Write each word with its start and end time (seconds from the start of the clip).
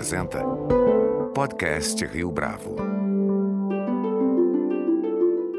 apresenta 0.00 0.42
Podcast 1.34 2.02
Rio 2.06 2.30
Bravo. 2.30 2.74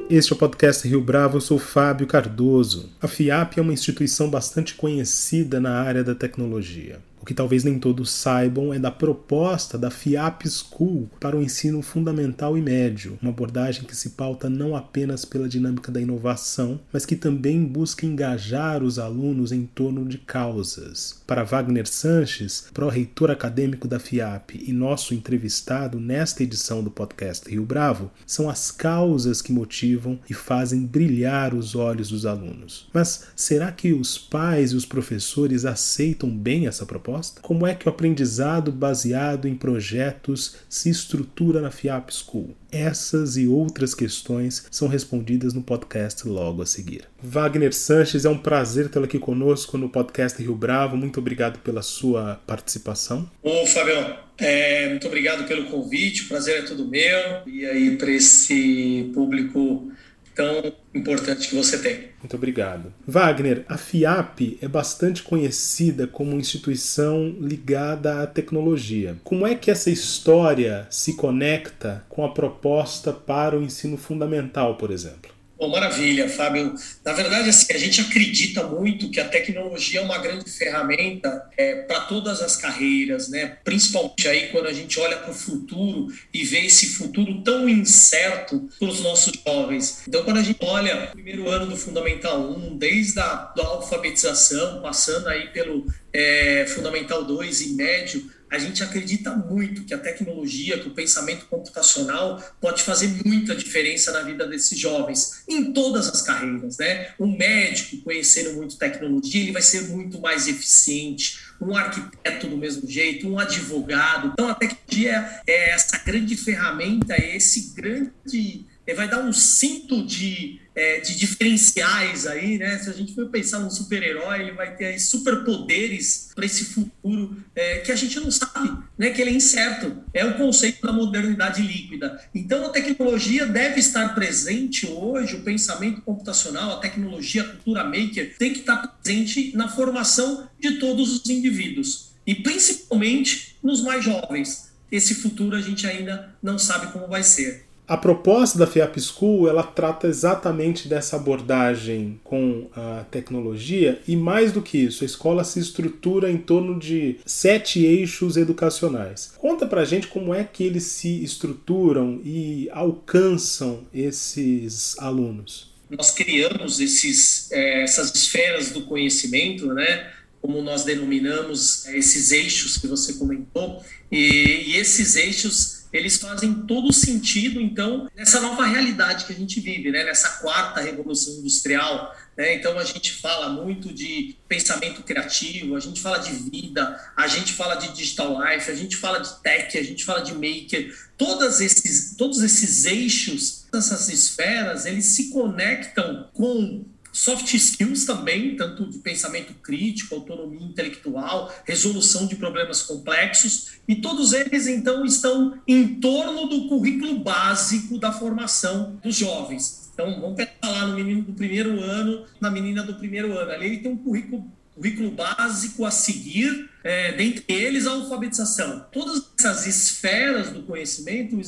Este 0.10 0.34
é 0.34 0.36
o 0.36 0.40
podcast 0.40 0.88
Rio 0.88 1.00
Bravo, 1.00 1.38
eu 1.38 1.42
sou 1.42 1.60
Fábio 1.60 2.08
Cardoso. 2.08 2.90
A 3.00 3.08
FIAP 3.08 3.60
é 3.60 3.62
uma 3.62 3.72
instituição 3.72 4.32
bastante 4.32 4.74
conhecida 4.74 5.60
na 5.60 5.80
área 5.84 6.04
da 6.04 6.16
tecnologia. 6.16 7.00
Que 7.32 7.36
talvez 7.36 7.64
nem 7.64 7.80
todos 7.80 8.12
saibam 8.12 8.74
é 8.74 8.78
da 8.78 8.92
proposta 8.92 9.78
da 9.78 9.90
FIAP 9.90 10.50
School 10.50 11.10
para 11.18 11.38
o 11.38 11.42
ensino 11.42 11.82
fundamental 11.82 12.58
e 12.58 12.62
médio, 12.62 13.18
uma 13.22 13.32
abordagem 13.32 13.86
que 13.86 13.96
se 13.96 14.10
pauta 14.10 14.50
não 14.50 14.76
apenas 14.76 15.24
pela 15.24 15.48
dinâmica 15.48 15.94
da 15.94 16.02
inovação, 16.02 16.78
mas 16.92 17.06
que 17.06 17.16
também 17.16 17.64
busca 17.64 18.06
engajar 18.06 18.84
os 18.84 19.00
alunos 19.00 19.54
em 19.54 19.66
torno 19.66 20.06
de 20.06 20.18
causas. 20.18 21.22
Para 21.26 21.46
Wagner 21.46 21.88
Sanches, 21.88 22.66
pró-reitor 22.74 23.32
acadêmico 23.32 23.88
da 23.88 23.98
FIAP 23.98 24.62
e 24.62 24.74
nosso 24.74 25.14
entrevistado 25.14 26.02
nesta 26.02 26.44
edição 26.44 26.84
do 26.84 26.92
podcast 26.92 27.50
Rio 27.50 27.64
Bravo, 27.64 28.12
são 28.28 28.50
as 28.50 28.72
causas 28.72 29.42
que 29.42 29.54
motivam 29.54 30.20
e 30.30 30.34
fazem 30.34 30.86
brilhar 30.86 31.56
os 31.56 31.76
olhos 31.76 32.10
dos 32.10 32.26
alunos. 32.26 32.90
Mas 32.94 33.28
será 33.38 33.72
que 33.72 33.94
os 33.94 34.18
pais 34.18 34.74
e 34.74 34.76
os 34.76 34.86
professores 34.86 35.64
aceitam 35.64 36.30
bem 36.30 36.68
essa 36.68 36.86
proposta? 36.86 37.21
Como 37.42 37.68
é 37.68 37.76
que 37.76 37.88
o 37.88 37.90
aprendizado 37.90 38.72
baseado 38.72 39.48
em 39.48 39.56
projetos 39.56 40.58
se 40.68 40.90
estrutura 40.90 41.62
na 41.62 41.70
FIAP 41.70 42.10
School? 42.12 42.56
Essas 42.72 43.38
e 43.38 43.48
outras 43.48 43.94
questões 43.94 44.66
são 44.72 44.88
respondidas 44.88 45.54
no 45.54 45.62
podcast 45.62 46.28
logo 46.28 46.62
a 46.62 46.66
seguir. 46.66 47.04
Wagner 47.22 47.74
Sanches, 47.74 48.26
é 48.26 48.30
um 48.30 48.38
prazer 48.38 48.90
tê-lo 48.90 49.06
aqui 49.06 49.20
conosco 49.20 49.78
no 49.78 49.90
podcast 49.90 50.42
Rio 50.42 50.56
Bravo. 50.56 50.96
Muito 50.96 51.20
obrigado 51.20 51.60
pela 51.60 51.82
sua 51.82 52.40
participação. 52.48 53.30
Ô, 53.44 53.66
Fabião, 53.68 54.18
é, 54.38 54.90
muito 54.90 55.06
obrigado 55.08 55.48
pelo 55.48 55.66
convite. 55.66 56.24
O 56.24 56.28
prazer 56.30 56.60
é 56.60 56.62
todo 56.64 56.88
meu. 56.88 57.48
E 57.48 57.66
aí, 57.66 57.98
para 57.98 58.12
esse 58.12 59.12
público 59.14 59.92
tão 60.36 60.74
importante 60.94 61.50
que 61.50 61.56
você 61.56 61.78
tem. 61.80 62.10
Muito 62.20 62.36
obrigado. 62.36 62.94
Wagner, 63.08 63.66
a 63.68 63.78
FIAP 63.78 64.58
é 64.62 64.68
bastante 64.68 65.24
conhecida 65.24 66.08
como 66.08 66.36
instituição 66.38 67.36
ligada 67.40 68.22
à 68.22 68.28
tecnologia. 68.28 69.18
Como 69.24 69.46
é 69.46 69.56
que 69.56 69.72
essa 69.72 69.90
história 69.90 70.88
se 70.90 71.16
conecta 71.16 72.06
com 72.10 72.26
a 72.26 72.34
proposta 72.34 73.12
para 73.12 73.58
o 73.58 73.64
ensino 73.64 73.98
fundamental, 73.98 74.76
por 74.76 74.92
exemplo? 74.92 75.41
Bom, 75.62 75.68
maravilha, 75.68 76.28
Fábio. 76.28 76.74
Na 77.06 77.14
verdade, 77.14 77.48
assim, 77.50 77.72
a 77.72 77.78
gente 77.78 78.02
acredita 78.02 78.64
muito 78.64 79.12
que 79.12 79.20
a 79.20 79.30
tecnologia 79.30 80.00
é 80.00 80.04
uma 80.04 80.18
grande 80.18 80.50
ferramenta 80.50 81.48
é, 81.56 81.84
para 81.84 82.00
todas 82.00 82.42
as 82.42 82.58
carreiras, 82.58 83.30
né? 83.30 83.58
principalmente 83.64 84.28
aí 84.28 84.48
quando 84.48 84.66
a 84.66 84.74
gente 84.74 85.00
olha 85.00 85.18
para 85.18 85.30
o 85.30 85.36
futuro 85.36 86.08
e 86.34 86.44
vê 86.44 86.66
esse 86.66 86.88
futuro 86.88 87.44
tão 87.44 87.70
incerto 87.70 88.68
para 88.80 88.88
os 88.88 89.02
nossos 89.02 89.34
jovens. 89.46 90.02
Então, 90.08 90.24
quando 90.24 90.38
a 90.38 90.44
gente 90.44 90.58
olha 90.66 91.04
o 91.04 91.12
primeiro 91.12 91.48
ano 91.48 91.68
do 91.68 91.78
Fundamental 91.78 92.42
1, 92.42 92.78
desde 92.80 93.20
a 93.20 93.54
alfabetização, 93.56 94.82
passando 94.82 95.28
aí 95.28 95.50
pelo 95.50 95.86
é, 96.12 96.66
Fundamental 96.70 97.24
2 97.24 97.62
e 97.62 97.74
médio, 97.74 98.32
a 98.52 98.60
gente 98.60 98.84
acredita 98.84 99.34
muito 99.34 99.86
que 99.86 99.94
a 99.94 99.98
tecnologia, 99.98 100.78
que 100.78 100.90
o 100.90 100.94
pensamento 100.94 101.46
computacional 101.46 102.44
pode 102.60 102.84
fazer 102.84 103.08
muita 103.26 103.56
diferença 103.56 104.12
na 104.12 104.22
vida 104.24 104.46
desses 104.46 104.78
jovens, 104.78 105.44
em 105.48 105.72
todas 105.72 106.10
as 106.10 106.22
carreiras, 106.22 106.78
né? 106.78 107.14
Um 107.18 107.38
médico 107.38 108.04
conhecendo 108.04 108.54
muito 108.54 108.78
tecnologia, 108.78 109.42
ele 109.42 109.54
vai 109.54 109.62
ser 109.62 109.84
muito 109.84 110.20
mais 110.20 110.50
eficiente, 110.50 111.40
um 111.62 111.74
arquiteto 111.78 112.48
do 112.48 112.58
mesmo 112.58 112.90
jeito, 112.90 113.26
um 113.30 113.40
advogado. 113.40 114.32
Então 114.34 114.50
a 114.50 114.56
tecnologia 114.56 115.42
é 115.48 115.70
essa 115.70 115.98
grande 116.00 116.36
ferramenta, 116.36 117.14
é 117.14 117.38
esse 117.38 117.74
grande 117.74 118.66
ele 118.86 118.98
vai 118.98 119.08
dar 119.08 119.20
um 119.20 119.32
cinto 119.32 120.04
de, 120.06 120.60
é, 120.76 121.00
de 121.00 121.18
diferenciais 121.18 122.26
aí, 122.26 122.58
né? 122.58 122.80
Se 122.80 122.90
a 122.90 122.94
gente 122.94 123.14
for 123.14 123.30
pensar 123.30 123.60
num 123.60 123.70
super-herói, 123.70 124.42
ele 124.42 124.52
vai 124.54 124.76
ter 124.76 124.86
aí 124.86 125.00
superpoderes 125.00 126.30
para 126.34 126.46
esse 126.46 126.66
futuro 126.66 127.38
é, 127.56 127.80
que 127.80 127.92
a 127.92 127.96
gente 127.96 128.20
não 128.20 128.32
sabe, 128.32 128.72
né? 128.98 129.12
Que 129.12 129.22
ele 129.22 129.32
é 129.32 129.34
incerto. 129.34 130.04
É 130.14 130.26
o 130.26 130.36
conceito 130.36 130.86
da 130.86 130.92
modernidade 130.92 131.62
líquida. 131.62 132.20
Então, 132.34 132.66
a 132.66 132.70
tecnologia 132.70 133.46
deve 133.46 133.80
estar 133.80 134.16
presente 134.16 134.88
hoje, 134.88 135.36
o 135.36 135.44
pensamento 135.44 136.02
computacional, 136.02 136.78
a 136.78 136.80
tecnologia, 136.80 137.44
a 137.44 137.48
cultura 137.48 137.84
maker, 137.84 138.36
tem 138.38 138.52
que 138.54 138.60
estar 138.60 138.78
presente 138.78 139.56
na 139.56 139.70
formação 139.70 140.50
de 140.60 140.80
todos 140.80 141.22
os 141.22 141.30
indivíduos. 141.30 142.12
E 142.26 142.36
principalmente 142.36 143.56
nos 143.64 143.82
mais 143.82 144.04
jovens. 144.04 144.72
Esse 144.92 145.16
futuro 145.16 145.56
a 145.56 145.62
gente 145.62 145.88
ainda 145.88 146.36
não 146.44 146.60
sabe 146.60 146.92
como 146.92 147.08
vai 147.08 147.24
ser. 147.24 147.66
A 147.92 147.98
proposta 147.98 148.58
da 148.58 148.66
FIAP 148.66 149.02
School 149.02 149.50
ela 149.50 149.64
trata 149.64 150.08
exatamente 150.08 150.88
dessa 150.88 151.18
abordagem 151.18 152.22
com 152.24 152.70
a 152.74 153.04
tecnologia 153.12 154.02
e 154.08 154.16
mais 154.16 154.54
do 154.54 154.62
que 154.62 154.78
isso, 154.78 155.04
a 155.04 155.06
escola 155.06 155.44
se 155.44 155.60
estrutura 155.60 156.32
em 156.32 156.38
torno 156.38 156.80
de 156.80 157.18
sete 157.26 157.84
eixos 157.84 158.38
educacionais. 158.38 159.34
Conta 159.38 159.68
pra 159.68 159.84
gente 159.84 160.08
como 160.08 160.34
é 160.34 160.42
que 160.42 160.64
eles 160.64 160.84
se 160.84 161.22
estruturam 161.22 162.22
e 162.24 162.70
alcançam 162.72 163.84
esses 163.94 164.98
alunos. 164.98 165.74
Nós 165.90 166.12
criamos 166.12 166.80
esses, 166.80 167.52
é, 167.52 167.84
essas 167.84 168.16
esferas 168.16 168.72
do 168.72 168.84
conhecimento, 168.84 169.66
né? 169.74 170.10
como 170.42 170.62
nós 170.62 170.86
denominamos 170.86 171.86
esses 171.88 172.32
eixos 172.32 172.78
que 172.78 172.88
você 172.88 173.14
comentou, 173.14 173.84
e, 174.10 174.64
e 174.68 174.78
esses 174.78 175.16
eixos 175.18 175.81
eles 175.92 176.18
fazem 176.18 176.54
todo 176.66 176.94
sentido, 176.94 177.60
então, 177.60 178.10
nessa 178.16 178.40
nova 178.40 178.66
realidade 178.66 179.26
que 179.26 179.34
a 179.34 179.36
gente 179.36 179.60
vive, 179.60 179.92
né? 179.92 180.04
nessa 180.04 180.40
quarta 180.42 180.80
revolução 180.80 181.34
industrial. 181.36 182.16
Né? 182.38 182.56
Então, 182.56 182.78
a 182.80 182.84
gente 182.84 183.12
fala 183.14 183.50
muito 183.50 183.94
de 183.94 184.36
pensamento 184.48 185.04
criativo, 185.04 185.76
a 185.76 185.80
gente 185.80 186.02
fala 186.02 186.18
de 186.20 186.32
vida, 186.32 187.00
a 187.16 187.28
gente 187.28 187.54
fala 187.54 187.76
de 187.76 187.94
digital 187.94 188.42
life, 188.42 188.72
a 188.72 188.76
gente 188.76 188.96
fala 188.96 189.20
de 189.20 189.34
tech, 189.42 189.78
a 189.78 189.84
gente 189.84 190.06
fala 190.06 190.22
de 190.22 190.34
maker. 190.34 190.96
Todos 191.18 191.60
esses, 191.60 192.16
todos 192.18 192.42
esses 192.42 192.86
eixos, 192.86 193.66
essas 193.74 194.08
esferas, 194.10 194.86
eles 194.86 195.06
se 195.06 195.30
conectam 195.30 196.30
com 196.34 196.86
soft 197.12 197.54
skills 197.54 198.06
também, 198.06 198.56
tanto 198.56 198.90
de 198.90 199.00
pensamento 199.00 199.54
crítico, 199.56 200.16
autonomia 200.16 200.66
intelectual, 200.66 201.54
resolução 201.66 202.26
de 202.28 202.36
problemas 202.36 202.82
complexos, 202.82 203.72
e 203.88 203.96
todos 203.96 204.34
eles 204.34 204.68
então 204.68 205.06
estão 205.06 205.60
em 205.68 206.00
torno 206.00 206.48
do 206.48 206.68
currículo 206.68 207.20
básico 207.20 207.98
da 207.98 208.12
formação 208.12 209.00
dos 209.04 209.16
jovens. 209.16 209.82
Então, 209.94 210.20
vamos 210.20 210.36
pensar 210.36 210.70
lá 210.70 210.88
no 210.88 210.96
menino 210.96 211.22
do 211.22 211.34
primeiro 211.34 211.80
ano, 211.82 212.26
na 212.40 212.50
menina 212.50 212.82
do 212.82 212.96
primeiro 212.96 213.38
ano. 213.38 213.52
Ali 213.52 213.68
ele 213.68 213.78
tem 213.80 213.92
um 213.92 213.98
currículo, 213.98 214.46
currículo 214.74 215.12
básico 215.12 215.86
a 215.86 215.92
seguir, 215.92 216.70
é, 216.84 217.12
dentre 217.12 217.44
eles 217.48 217.86
a 217.86 217.92
alfabetização. 217.92 218.86
Todas 218.92 219.30
essas 219.38 219.68
esferas 219.68 220.50
do 220.50 220.64
conhecimento, 220.64 221.40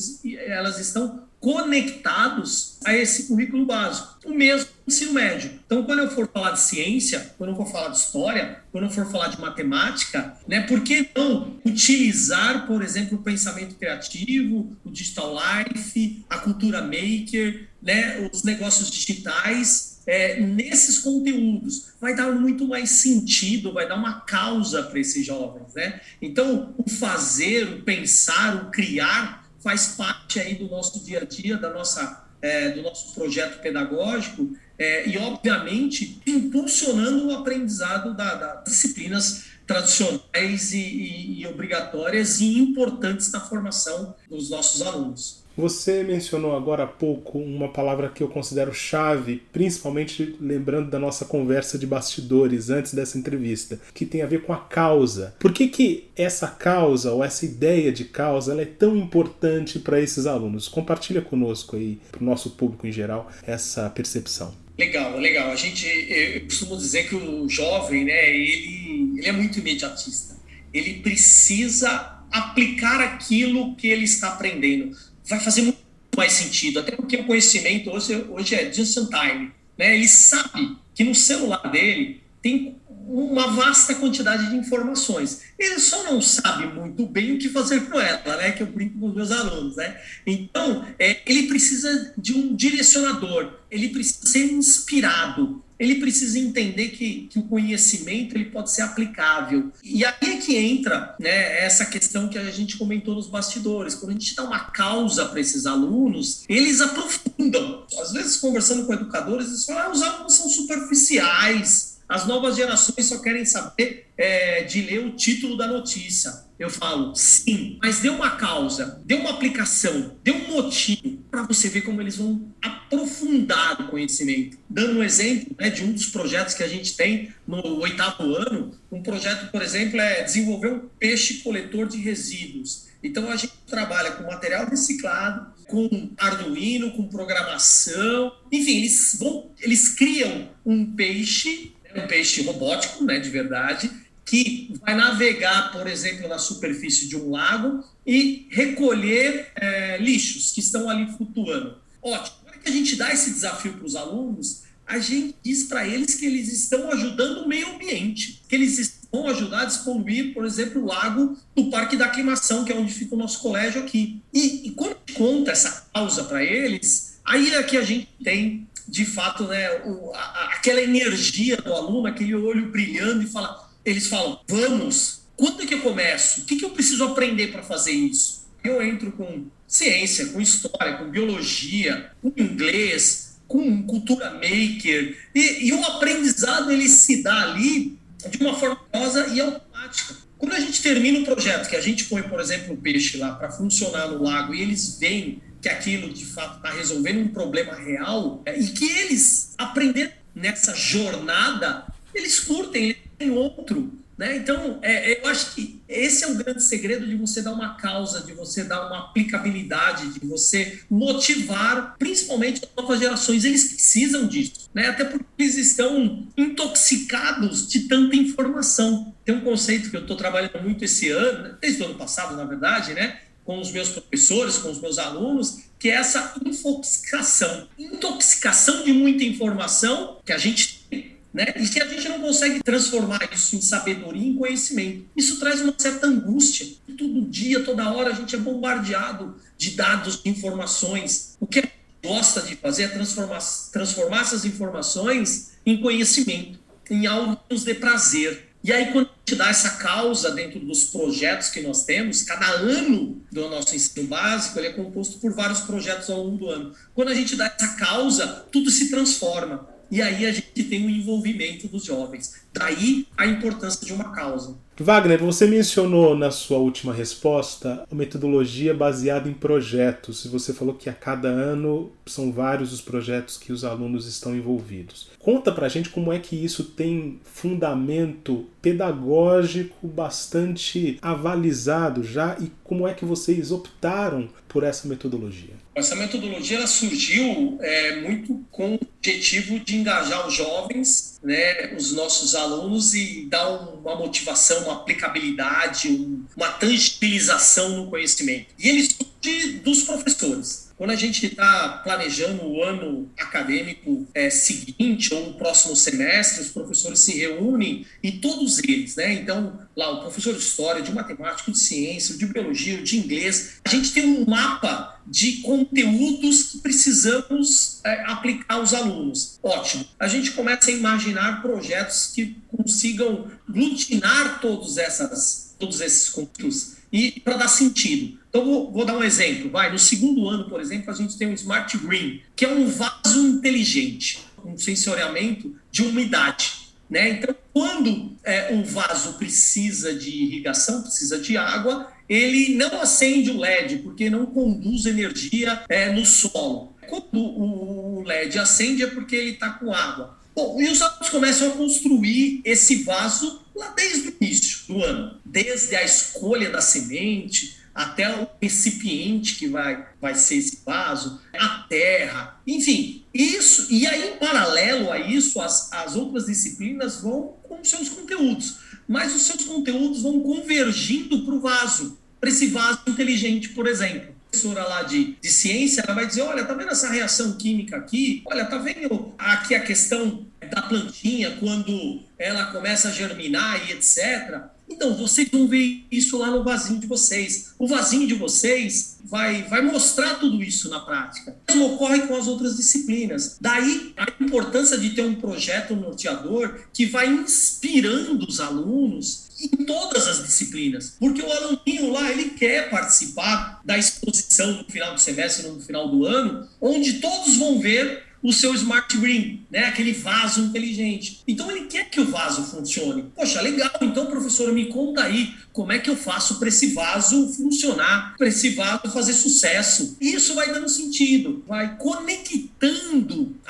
elas 0.45 0.79
estão 0.79 1.23
conectados 1.43 2.77
a 2.85 2.95
esse 2.95 3.23
currículo 3.23 3.65
básico. 3.65 4.17
O 4.23 4.33
mesmo 4.33 4.69
ensino 4.87 5.11
médio. 5.11 5.59
Então, 5.65 5.83
quando 5.83 5.99
eu 5.99 6.09
for 6.09 6.25
falar 6.25 6.51
de 6.51 6.61
ciência, 6.61 7.33
quando 7.37 7.49
eu 7.49 7.57
for 7.57 7.69
falar 7.69 7.89
de 7.89 7.97
história, 7.97 8.63
quando 8.71 8.85
eu 8.85 8.89
for 8.89 9.05
falar 9.11 9.27
de 9.27 9.41
matemática, 9.41 10.37
né, 10.47 10.61
por 10.61 10.81
que 10.83 11.09
não 11.13 11.57
utilizar, 11.65 12.65
por 12.65 12.81
exemplo, 12.81 13.17
o 13.17 13.21
pensamento 13.21 13.75
criativo, 13.75 14.73
o 14.85 14.89
digital 14.89 15.35
life, 15.35 16.23
a 16.29 16.37
cultura 16.37 16.81
maker, 16.81 17.67
né, 17.81 18.29
os 18.31 18.43
negócios 18.43 18.89
digitais 18.89 20.01
é, 20.07 20.39
nesses 20.39 20.99
conteúdos? 20.99 21.87
Vai 21.99 22.15
dar 22.15 22.31
muito 22.31 22.65
mais 22.65 22.89
sentido, 22.89 23.73
vai 23.73 23.85
dar 23.85 23.95
uma 23.95 24.21
causa 24.21 24.81
para 24.81 24.97
esses 24.97 25.25
jovens, 25.25 25.73
né? 25.75 25.99
Então, 26.21 26.73
o 26.77 26.89
fazer, 26.89 27.67
o 27.67 27.81
pensar, 27.81 28.63
o 28.63 28.71
criar 28.71 29.42
faz 29.63 29.95
parte 29.95 30.39
aí 30.39 30.55
do 30.55 30.67
nosso 30.67 31.03
dia 31.03 31.21
a 31.21 31.25
dia, 31.25 31.57
da 31.57 31.71
nossa, 31.71 32.25
é, 32.41 32.71
do 32.71 32.81
nosso 32.81 33.13
projeto 33.13 33.61
pedagógico 33.61 34.55
é, 34.77 35.07
e, 35.07 35.17
obviamente, 35.17 36.21
impulsionando 36.27 37.27
o 37.27 37.37
aprendizado 37.37 38.13
da, 38.13 38.35
das 38.35 38.63
disciplinas 38.65 39.45
tradicionais 39.65 40.73
e, 40.73 40.77
e, 40.77 41.41
e 41.41 41.47
obrigatórias 41.47 42.41
e 42.41 42.59
importantes 42.59 43.31
na 43.31 43.39
formação 43.39 44.13
dos 44.29 44.49
nossos 44.49 44.81
alunos. 44.81 45.42
Você 45.55 46.03
mencionou 46.03 46.55
agora 46.55 46.83
há 46.83 46.87
pouco 46.87 47.37
uma 47.37 47.69
palavra 47.69 48.09
que 48.09 48.23
eu 48.23 48.27
considero 48.27 48.73
chave, 48.73 49.43
principalmente 49.51 50.35
lembrando 50.41 50.89
da 50.89 50.97
nossa 50.97 51.25
conversa 51.25 51.77
de 51.77 51.85
bastidores 51.85 52.71
antes 52.71 52.93
dessa 52.93 53.19
entrevista, 53.19 53.79
que 53.93 54.03
tem 54.03 54.23
a 54.23 54.25
ver 54.25 54.41
com 54.41 54.51
a 54.51 54.57
causa. 54.57 55.35
Por 55.39 55.53
que, 55.53 55.67
que 55.67 56.09
essa 56.15 56.47
causa 56.47 57.11
ou 57.11 57.23
essa 57.23 57.45
ideia 57.45 57.91
de 57.91 58.05
causa 58.05 58.59
é 58.59 58.65
tão 58.65 58.97
importante 58.97 59.77
para 59.77 60.01
esses 60.01 60.25
alunos? 60.25 60.67
Compartilha 60.67 61.21
conosco 61.21 61.75
aí, 61.75 61.99
para 62.11 62.21
o 62.21 62.25
nosso 62.25 62.51
público 62.51 62.87
em 62.87 62.91
geral, 62.91 63.29
essa 63.45 63.87
percepção. 63.91 64.55
Legal, 64.75 65.19
legal. 65.19 65.51
A 65.51 65.55
gente, 65.55 65.85
eu 65.85 66.41
costumo 66.45 66.75
dizer 66.75 67.07
que 67.07 67.15
o 67.15 67.47
jovem, 67.47 68.05
né, 68.05 68.29
ele, 68.35 69.13
ele 69.17 69.27
é 69.27 69.31
muito 69.31 69.59
imediatista. 69.59 70.35
Ele 70.73 70.95
precisa 70.95 72.23
aplicar 72.31 72.99
aquilo 72.99 73.75
que 73.75 73.87
ele 73.87 74.05
está 74.05 74.29
aprendendo. 74.29 74.97
Vai 75.25 75.39
fazer 75.39 75.61
muito 75.61 75.79
mais 76.15 76.33
sentido, 76.33 76.79
até 76.79 76.95
porque 76.95 77.17
o 77.17 77.25
conhecimento 77.25 77.89
hoje, 77.89 78.25
hoje 78.29 78.55
é 78.55 78.71
just 78.71 78.97
in 78.97 79.05
time. 79.05 79.51
Né? 79.77 79.95
Ele 79.95 80.07
sabe 80.07 80.77
que 80.93 81.03
no 81.03 81.15
celular 81.15 81.71
dele 81.71 82.21
tem 82.41 82.75
uma 83.07 83.47
vasta 83.47 83.95
quantidade 83.95 84.49
de 84.49 84.55
informações. 84.55 85.41
Ele 85.57 85.79
só 85.79 86.03
não 86.03 86.21
sabe 86.21 86.65
muito 86.67 87.05
bem 87.05 87.33
o 87.33 87.39
que 87.39 87.49
fazer 87.49 87.81
com 87.89 87.99
ela, 87.99 88.37
né? 88.37 88.51
Que 88.51 88.63
eu 88.63 88.67
brinco 88.67 88.99
com 88.99 89.07
os 89.07 89.15
meus 89.15 89.31
alunos, 89.31 89.75
né? 89.75 89.99
Então, 90.25 90.85
é, 90.97 91.21
ele 91.25 91.47
precisa 91.47 92.13
de 92.17 92.33
um 92.33 92.55
direcionador, 92.55 93.53
ele 93.69 93.89
precisa 93.89 94.27
ser 94.27 94.51
inspirado, 94.51 95.63
ele 95.77 95.95
precisa 95.95 96.39
entender 96.39 96.89
que, 96.89 97.27
que 97.29 97.39
o 97.39 97.43
conhecimento 97.43 98.35
ele 98.35 98.45
pode 98.45 98.71
ser 98.71 98.83
aplicável. 98.83 99.71
E 99.83 100.05
aí 100.05 100.13
é 100.21 100.37
que 100.37 100.55
entra 100.55 101.15
né, 101.19 101.65
essa 101.65 101.85
questão 101.85 102.29
que 102.29 102.37
a 102.37 102.51
gente 102.51 102.77
comentou 102.77 103.15
nos 103.15 103.27
bastidores. 103.27 103.95
Quando 103.95 104.11
a 104.11 104.13
gente 104.13 104.35
dá 104.35 104.43
uma 104.43 104.59
causa 104.59 105.25
para 105.25 105.39
esses 105.39 105.65
alunos, 105.65 106.43
eles 106.47 106.79
aprofundam. 106.79 107.85
Às 107.99 108.13
vezes, 108.13 108.37
conversando 108.37 108.85
com 108.85 108.93
educadores, 108.93 109.47
eles 109.47 109.65
falam: 109.65 109.83
ah, 109.83 109.91
os 109.91 110.01
alunos 110.01 110.33
são 110.35 110.49
superficiais 110.49 111.92
as 112.13 112.27
novas 112.27 112.55
gerações 112.55 113.07
só 113.07 113.17
querem 113.17 113.43
saber 113.43 114.05
é, 114.15 114.61
de 114.65 114.83
ler 114.83 114.99
o 114.99 115.15
título 115.15 115.57
da 115.57 115.65
notícia. 115.65 116.31
Eu 116.59 116.69
falo, 116.69 117.15
sim, 117.15 117.79
mas 117.81 118.01
dê 118.01 118.09
uma 118.09 118.35
causa, 118.35 119.01
dê 119.03 119.15
uma 119.15 119.31
aplicação, 119.31 120.15
dê 120.23 120.31
um 120.31 120.47
motivo 120.47 121.17
para 121.31 121.41
você 121.41 121.69
ver 121.69 121.81
como 121.81 121.99
eles 121.99 122.17
vão 122.17 122.53
aprofundar 122.61 123.81
o 123.81 123.87
conhecimento. 123.87 124.59
Dando 124.69 124.99
um 124.99 125.03
exemplo 125.03 125.55
né, 125.59 125.71
de 125.71 125.83
um 125.83 125.91
dos 125.91 126.05
projetos 126.05 126.53
que 126.53 126.61
a 126.61 126.67
gente 126.67 126.95
tem 126.95 127.33
no 127.47 127.79
oitavo 127.79 128.35
ano, 128.35 128.77
um 128.91 129.01
projeto, 129.01 129.51
por 129.51 129.63
exemplo, 129.63 129.99
é 129.99 130.21
desenvolver 130.21 130.71
um 130.71 130.87
peixe 130.99 131.39
coletor 131.41 131.87
de 131.87 131.97
resíduos. 131.97 132.89
Então 133.03 133.27
a 133.31 133.35
gente 133.35 133.53
trabalha 133.65 134.11
com 134.11 134.23
material 134.23 134.67
reciclado, 134.67 135.51
com 135.65 136.11
Arduino, 136.17 136.91
com 136.91 137.07
programação, 137.07 138.31
enfim, 138.51 138.77
eles 138.77 139.17
vão, 139.19 139.51
eles 139.59 139.89
criam 139.89 140.49
um 140.63 140.85
peixe 140.85 141.72
um 141.95 142.07
peixe 142.07 142.43
robótico, 142.43 143.03
né, 143.03 143.19
de 143.19 143.29
verdade, 143.29 143.89
que 144.25 144.73
vai 144.81 144.95
navegar, 144.95 145.71
por 145.71 145.87
exemplo, 145.87 146.27
na 146.27 146.37
superfície 146.37 147.07
de 147.07 147.15
um 147.15 147.31
lago 147.31 147.83
e 148.05 148.47
recolher 148.49 149.51
é, 149.55 149.97
lixos 149.97 150.51
que 150.51 150.59
estão 150.59 150.89
ali 150.89 151.11
flutuando. 151.11 151.77
Ótimo. 152.01 152.37
Agora 152.41 152.57
que 152.57 152.69
a 152.69 152.71
gente 152.71 152.95
dá 152.95 153.13
esse 153.13 153.31
desafio 153.31 153.73
para 153.73 153.85
os 153.85 153.95
alunos, 153.95 154.63
a 154.85 154.99
gente 154.99 155.35
diz 155.41 155.63
para 155.63 155.87
eles 155.87 156.15
que 156.15 156.25
eles 156.25 156.51
estão 156.51 156.91
ajudando 156.91 157.43
o 157.43 157.47
meio 157.47 157.75
ambiente, 157.75 158.41
que 158.47 158.55
eles 158.55 159.01
vão 159.11 159.27
ajudar 159.27 159.61
a 159.61 159.65
despoluir, 159.65 160.33
por 160.33 160.45
exemplo, 160.45 160.81
o 160.81 160.85
lago 160.85 161.37
do 161.55 161.69
Parque 161.69 161.95
da 161.95 162.05
Aclimação, 162.05 162.65
que 162.65 162.71
é 162.71 162.75
onde 162.75 162.93
fica 162.93 163.15
o 163.15 163.17
nosso 163.17 163.39
colégio 163.39 163.81
aqui. 163.81 164.21
E, 164.33 164.67
e 164.67 164.71
quando 164.71 164.93
a 164.93 164.99
gente 164.99 165.13
conta 165.13 165.51
essa 165.51 165.87
causa 165.93 166.23
para 166.23 166.43
eles, 166.43 167.19
aí 167.23 167.53
é 167.53 167.63
que 167.63 167.77
a 167.77 167.83
gente 167.83 168.09
tem 168.23 168.67
de 168.87 169.05
fato, 169.05 169.45
né, 169.45 169.81
o, 169.85 170.11
a, 170.13 170.53
aquela 170.55 170.81
energia 170.81 171.57
do 171.57 171.73
aluno, 171.73 172.07
aquele 172.07 172.35
olho 172.35 172.71
brilhando 172.71 173.23
e 173.23 173.27
fala, 173.27 173.69
eles 173.85 174.07
falam, 174.07 174.39
vamos, 174.47 175.23
quando 175.35 175.63
é 175.63 175.65
que 175.65 175.73
eu 175.73 175.81
começo? 175.81 176.41
O 176.41 176.45
que, 176.45 176.55
que 176.57 176.65
eu 176.65 176.69
preciso 176.69 177.03
aprender 177.03 177.47
para 177.47 177.63
fazer 177.63 177.91
isso? 177.91 178.45
Eu 178.63 178.81
entro 178.81 179.11
com 179.11 179.45
ciência, 179.67 180.27
com 180.27 180.39
história, 180.39 180.97
com 180.97 181.09
biologia, 181.09 182.11
com 182.21 182.31
inglês, 182.37 183.37
com 183.47 183.83
cultura 183.83 184.31
maker, 184.31 185.17
e, 185.35 185.67
e 185.67 185.73
o 185.73 185.83
aprendizado 185.83 186.71
ele 186.71 186.87
se 186.87 187.21
dá 187.21 187.51
ali 187.51 187.97
de 188.29 188.37
uma 188.37 188.57
forma 188.57 188.79
rosa 188.93 189.27
e 189.27 189.41
automática. 189.41 190.15
Quando 190.37 190.53
a 190.53 190.59
gente 190.59 190.81
termina 190.81 191.19
o 191.19 191.25
projeto, 191.25 191.69
que 191.69 191.75
a 191.75 191.81
gente 191.81 192.05
põe, 192.05 192.21
por 192.23 192.39
exemplo, 192.39 192.73
o 192.73 192.77
peixe 192.77 193.17
lá 193.17 193.33
para 193.33 193.51
funcionar 193.51 194.07
no 194.07 194.23
lago 194.23 194.53
e 194.53 194.61
eles 194.61 194.97
veem 194.99 195.41
que 195.63 195.69
aquilo 195.69 196.11
de 196.11 196.25
fato 196.25 196.57
está 196.57 196.71
resolvendo 196.71 197.21
um 197.21 197.29
problema 197.29 197.73
real 197.73 198.41
é, 198.45 198.59
e 198.59 198.67
que 198.67 198.85
eles 198.85 199.53
aprenderam 199.57 200.11
nessa 200.35 200.75
jornada, 200.75 201.87
eles 202.13 202.41
curtem, 202.41 202.89
eles 202.89 202.97
têm 203.17 203.31
outro. 203.31 203.97
Né? 204.17 204.35
Então, 204.35 204.79
é, 204.81 205.21
eu 205.21 205.27
acho 205.27 205.55
que 205.55 205.81
esse 205.87 206.25
é 206.25 206.27
o 206.27 206.35
grande 206.35 206.61
segredo 206.61 207.07
de 207.07 207.15
você 207.15 207.41
dar 207.41 207.53
uma 207.53 207.75
causa, 207.75 208.21
de 208.21 208.33
você 208.33 208.65
dar 208.65 208.87
uma 208.87 209.05
aplicabilidade, 209.05 210.19
de 210.19 210.27
você 210.27 210.81
motivar, 210.89 211.95
principalmente 211.97 212.61
as 212.63 212.69
novas 212.75 212.99
gerações. 212.99 213.45
Eles 213.45 213.73
precisam 213.73 214.27
disso, 214.27 214.69
né? 214.73 214.87
até 214.87 215.05
porque 215.05 215.25
eles 215.39 215.55
estão 215.55 216.27
intoxicados 216.37 217.69
de 217.69 217.87
tanta 217.87 218.17
informação. 218.17 219.15
Tem 219.23 219.33
um 219.33 219.41
conceito 219.41 219.89
que 219.89 219.95
eu 219.95 220.01
estou 220.01 220.17
trabalhando 220.17 220.61
muito 220.61 220.83
esse 220.83 221.09
ano, 221.09 221.57
desde 221.61 221.81
o 221.81 221.85
ano 221.85 221.95
passado, 221.95 222.35
na 222.35 222.43
verdade, 222.43 222.93
né? 222.93 223.19
Com 223.43 223.59
os 223.59 223.71
meus 223.71 223.89
professores, 223.89 224.57
com 224.57 224.71
os 224.71 224.79
meus 224.79 224.97
alunos, 224.97 225.59
que 225.79 225.89
é 225.89 225.95
essa 225.95 226.33
intoxicação. 226.45 227.67
Intoxicação 227.77 228.83
de 228.83 228.93
muita 228.93 229.23
informação 229.23 230.17
que 230.25 230.31
a 230.31 230.37
gente 230.37 230.85
tem, 230.89 231.17
né? 231.33 231.53
E 231.57 231.67
que 231.67 231.81
a 231.81 231.87
gente 231.87 232.07
não 232.07 232.21
consegue 232.21 232.63
transformar 232.63 233.29
isso 233.33 233.55
em 233.55 233.61
sabedoria, 233.61 234.25
em 234.25 234.35
conhecimento. 234.35 235.05
Isso 235.15 235.39
traz 235.39 235.59
uma 235.61 235.73
certa 235.77 236.07
angústia. 236.07 236.67
Todo 236.97 237.21
dia, 237.23 237.63
toda 237.63 237.91
hora, 237.91 238.11
a 238.11 238.13
gente 238.13 238.35
é 238.35 238.37
bombardeado 238.37 239.35
de 239.57 239.71
dados, 239.71 240.21
de 240.21 240.29
informações. 240.29 241.35
O 241.39 241.47
que 241.47 241.59
a 241.59 241.61
gente 241.63 241.73
gosta 242.01 242.41
de 242.41 242.55
fazer 242.55 242.83
é 242.83 242.87
transformar, 242.87 243.39
transformar 243.71 244.21
essas 244.21 244.45
informações 244.45 245.51
em 245.65 245.81
conhecimento, 245.81 246.59
em 246.89 247.07
algo 247.07 247.35
que 247.35 247.53
nos 247.53 247.63
dê 247.63 247.73
prazer. 247.73 248.52
E 248.63 248.71
aí, 248.71 248.93
quando 248.93 249.07
a 249.07 249.19
gente 249.19 249.35
dá 249.35 249.49
essa 249.49 249.71
causa 249.71 250.31
dentro 250.31 250.57
dos 250.57 250.85
projetos 250.85 251.49
que 251.49 251.61
nós 251.61 251.83
temos, 251.83 252.21
cada 252.21 252.45
ano 252.45 253.21
do 253.29 253.49
nosso 253.49 253.75
ensino 253.75 254.07
básico 254.07 254.57
ele 254.57 254.67
é 254.67 254.73
composto 254.73 255.19
por 255.19 255.33
vários 255.33 255.59
projetos 255.61 256.09
ao 256.09 256.23
longo 256.23 256.37
do 256.37 256.49
ano. 256.49 256.73
Quando 256.93 257.09
a 257.09 257.15
gente 257.15 257.35
dá 257.35 257.45
essa 257.47 257.75
causa, 257.75 258.45
tudo 258.49 258.71
se 258.71 258.89
transforma. 258.89 259.67
E 259.93 260.01
aí 260.01 260.25
a 260.25 260.31
gente 260.31 260.63
tem 260.63 260.87
o 260.87 260.89
envolvimento 260.89 261.67
dos 261.67 261.85
jovens. 261.85 262.47
Daí 262.51 263.05
a 263.15 263.27
importância 263.27 263.85
de 263.85 263.93
uma 263.93 264.05
causa. 264.05 264.57
Wagner, 264.75 265.19
você 265.19 265.45
mencionou 265.45 266.17
na 266.17 266.31
sua 266.31 266.57
última 266.57 266.91
resposta 266.91 267.85
a 267.91 267.93
metodologia 267.93 268.73
baseada 268.73 269.29
em 269.29 269.33
projetos, 269.33 270.25
você 270.25 270.51
falou 270.51 270.73
que 270.73 270.89
a 270.89 270.93
cada 270.93 271.27
ano 271.27 271.91
são 272.07 272.31
vários 272.31 272.73
os 272.73 272.81
projetos 272.81 273.37
que 273.37 273.53
os 273.53 273.63
alunos 273.63 274.07
estão 274.07 274.35
envolvidos. 274.35 275.11
Conta 275.19 275.51
pra 275.51 275.69
gente 275.69 275.91
como 275.91 276.11
é 276.11 276.17
que 276.17 276.35
isso 276.35 276.63
tem 276.63 277.19
fundamento 277.23 278.47
pedagógico 278.63 279.87
bastante 279.87 280.97
avalizado 281.03 282.03
já 282.03 282.35
e 282.39 282.51
como 282.63 282.87
é 282.87 282.95
que 282.95 283.05
vocês 283.05 283.51
optaram 283.51 284.27
por 284.47 284.63
essa 284.63 284.87
metodologia. 284.87 285.53
Essa 285.75 285.95
metodologia 285.95 286.57
ela 286.57 286.67
surgiu 286.67 287.57
é, 287.61 288.01
muito 288.01 288.45
com 288.51 288.75
o 288.75 288.79
objetivo 288.97 289.59
de 289.59 289.75
engajar 289.75 290.27
os 290.27 290.33
jovens, 290.33 291.19
né, 291.23 291.73
os 291.75 291.91
nossos 291.93 292.35
alunos 292.35 292.93
e 292.93 293.25
dar 293.27 293.49
uma 293.49 293.95
motivação 293.95 294.63
uma 294.63 294.73
aplicabilidade, 294.73 295.89
um, 295.89 296.23
uma 296.35 296.49
tangibilização 296.49 297.69
no 297.69 297.89
conhecimento. 297.89 298.47
E 298.59 298.69
ele 298.69 298.83
surge 298.83 299.53
dos 299.59 299.83
professores. 299.83 300.72
Quando 300.83 300.91
a 300.91 300.97
gente 300.97 301.27
está 301.27 301.79
planejando 301.81 302.43
o 302.43 302.61
ano 302.61 303.09
acadêmico 303.17 304.05
é, 304.13 304.29
seguinte 304.29 305.13
ou 305.13 305.29
o 305.29 305.33
próximo 305.35 305.77
semestre, 305.77 306.41
os 306.41 306.51
professores 306.51 306.99
se 306.99 307.17
reúnem 307.17 307.85
e 308.03 308.11
todos 308.11 308.59
eles, 308.59 308.97
né? 308.97 309.13
Então, 309.13 309.61
lá 309.77 309.91
o 309.91 310.01
professor 310.01 310.33
de 310.33 310.41
história, 310.41 310.81
de 310.81 310.91
matemática, 310.91 311.49
de 311.53 311.57
ciência, 311.57 312.17
de 312.17 312.25
biologia, 312.25 312.81
de 312.81 312.97
inglês, 312.97 313.61
a 313.63 313.69
gente 313.69 313.93
tem 313.93 314.03
um 314.05 314.25
mapa 314.29 315.01
de 315.07 315.37
conteúdos 315.37 316.51
que 316.51 316.57
precisamos 316.57 317.79
é, 317.85 318.03
aplicar 318.07 318.55
aos 318.55 318.73
alunos. 318.73 319.39
Ótimo. 319.41 319.85
A 319.97 320.09
gente 320.09 320.31
começa 320.31 320.69
a 320.69 320.73
imaginar 320.73 321.41
projetos 321.41 322.07
que 322.07 322.35
consigam 322.49 323.31
glutinar 323.47 324.41
todos, 324.41 324.77
essas, 324.77 325.55
todos 325.57 325.79
esses 325.79 326.09
conteúdos 326.09 326.82
e 326.93 327.19
para 327.19 327.37
dar 327.37 327.47
sentido. 327.47 328.19
Então, 328.29 328.45
vou, 328.45 328.71
vou, 328.71 328.85
dar 328.85 328.95
um 328.95 329.03
exemplo. 329.03 329.49
Vai, 329.49 329.71
no 329.71 329.79
segundo 329.79 330.29
ano, 330.29 330.47
por 330.47 330.61
exemplo, 330.61 330.91
a 330.91 330.95
gente 330.95 331.17
tem 331.17 331.27
o 331.27 331.33
Smart 331.33 331.75
Green, 331.79 332.21
que 332.35 332.45
é 332.45 332.49
um 332.49 332.67
vaso 332.67 333.27
inteligente, 333.27 334.19
um 334.45 334.55
sensoriamento 334.55 335.55
de 335.71 335.81
umidade. 335.81 336.53
Né? 336.87 337.09
Então, 337.09 337.35
quando 337.51 338.11
é, 338.23 338.53
um 338.53 338.63
vaso 338.63 339.13
precisa 339.13 339.95
de 339.95 340.09
irrigação, 340.09 340.83
precisa 340.83 341.19
de 341.19 341.35
água, 341.35 341.91
ele 342.07 342.55
não 342.55 342.79
acende 342.79 343.31
o 343.31 343.39
LED, 343.39 343.77
porque 343.77 344.09
não 344.09 344.27
conduz 344.27 344.85
energia 344.85 345.63
é, 345.67 345.91
no 345.91 346.05
solo. 346.05 346.75
Quando 346.87 347.19
o 347.19 348.03
LED 348.05 348.37
acende 348.37 348.83
é 348.83 348.87
porque 348.87 349.15
ele 349.15 349.31
está 349.31 349.49
com 349.49 349.73
água. 349.73 350.19
Bom, 350.35 350.59
e 350.59 350.67
os 350.67 350.81
alunos 350.81 351.09
começam 351.09 351.47
a 351.49 351.51
construir 351.51 352.41
esse 352.43 352.83
vaso 352.83 353.42
lá 353.55 353.69
desde 353.75 354.09
o 354.09 354.15
início 354.19 354.67
do 354.67 354.83
ano, 354.83 355.19
desde 355.23 355.75
a 355.75 355.83
escolha 355.83 356.49
da 356.49 356.61
semente, 356.61 357.57
até 357.73 358.15
o 358.15 358.27
recipiente 358.41 359.35
que 359.35 359.47
vai, 359.47 359.87
vai 359.99 360.13
ser 360.15 360.35
esse 360.35 360.59
vaso, 360.65 361.19
a 361.33 361.65
terra, 361.67 362.39
enfim, 362.45 363.03
isso, 363.13 363.67
e 363.71 363.87
aí 363.87 364.09
em 364.09 364.17
paralelo 364.17 364.91
a 364.91 364.99
isso, 364.99 365.41
as, 365.41 365.71
as 365.73 365.95
outras 365.95 366.27
disciplinas 366.27 367.01
vão 367.01 367.35
com 367.43 367.63
seus 367.63 367.89
conteúdos, 367.89 368.57
mas 368.87 369.15
os 369.15 369.23
seus 369.23 369.43
conteúdos 369.45 370.01
vão 370.01 370.19
convergindo 370.19 371.25
para 371.25 371.33
o 371.33 371.39
vaso, 371.39 371.97
para 372.19 372.29
esse 372.29 372.47
vaso 372.47 372.79
inteligente, 372.87 373.49
por 373.49 373.67
exemplo 373.67 374.13
professora 374.33 374.67
lá 374.67 374.81
de, 374.81 375.15
de 375.21 375.29
ciência, 375.29 375.83
ela 375.85 375.93
vai 375.93 376.07
dizer, 376.07 376.23
olha, 376.23 376.43
tá 376.43 376.55
vendo 376.55 376.71
essa 376.71 376.89
reação 376.89 377.33
química 377.33 377.77
aqui? 377.77 378.23
Olha, 378.25 378.45
tá 378.45 378.57
vendo 378.57 379.13
aqui 379.15 379.53
a 379.53 379.59
questão 379.59 380.25
da 380.53 380.61
plantinha, 380.61 381.37
quando 381.39 382.01
ela 382.17 382.45
começa 382.45 382.89
a 382.89 382.91
germinar 382.91 383.67
e 383.67 383.73
etc. 383.73 384.43
Então, 384.69 384.95
vocês 384.95 385.29
vão 385.29 385.47
ver 385.47 385.85
isso 385.91 386.17
lá 386.17 386.31
no 386.31 386.43
vasinho 386.43 386.79
de 386.79 386.87
vocês. 386.87 387.53
O 387.59 387.67
vasinho 387.67 388.07
de 388.07 388.13
vocês 388.13 388.97
vai, 389.03 389.43
vai 389.43 389.61
mostrar 389.61 390.15
tudo 390.15 390.41
isso 390.41 390.69
na 390.69 390.79
prática. 390.79 391.35
Isso 391.47 391.63
ocorre 391.63 392.01
com 392.07 392.15
as 392.15 392.27
outras 392.27 392.55
disciplinas. 392.55 393.37
Daí 393.39 393.93
a 393.97 394.07
importância 394.23 394.77
de 394.77 394.91
ter 394.91 395.03
um 395.03 395.15
projeto 395.15 395.75
norteador 395.75 396.61
que 396.73 396.85
vai 396.85 397.07
inspirando 397.07 398.25
os 398.25 398.39
alunos 398.39 399.23
em 399.41 399.65
todas 399.65 400.07
as 400.07 400.23
disciplinas. 400.23 400.95
Porque 400.99 401.21
o 401.21 401.31
aluninho 401.31 401.91
lá, 401.91 402.09
ele 402.09 402.31
quer 402.31 402.69
participar 402.69 403.61
da 403.65 403.77
exposição 403.77 404.53
no 404.53 404.63
final 404.65 404.93
do 404.93 404.99
semestre, 404.99 405.47
no 405.47 405.59
final 405.59 405.89
do 405.89 406.05
ano, 406.05 406.47
onde 406.61 406.93
todos 406.93 407.35
vão 407.35 407.59
ver 407.59 408.02
o 408.23 408.31
seu 408.31 408.55
smart 408.55 408.97
ring, 408.97 409.41
né? 409.51 409.65
aquele 409.65 409.91
vaso 409.91 410.41
inteligente. 410.41 411.21
Então 411.27 411.51
ele 411.51 411.65
quer 411.65 411.89
que 411.89 411.99
o 411.99 412.09
vaso 412.09 412.43
funcione. 412.43 413.11
Poxa, 413.15 413.41
legal, 413.41 413.71
então 413.81 414.05
professora, 414.05 414.53
me 414.53 414.67
conta 414.67 415.03
aí 415.03 415.33
como 415.51 415.71
é 415.71 415.77
que 415.77 415.89
eu 415.89 415.95
faço 415.95 416.39
para 416.39 416.47
esse 416.47 416.73
vaso 416.73 417.27
funcionar, 417.33 418.15
para 418.17 418.27
esse 418.27 418.49
vaso 418.51 418.91
fazer 418.91 419.13
sucesso. 419.13 419.97
Isso 419.99 420.33
vai 420.33 420.51
dando 420.51 420.69
sentido, 420.69 421.43
vai 421.47 421.77
conectando 421.77 422.32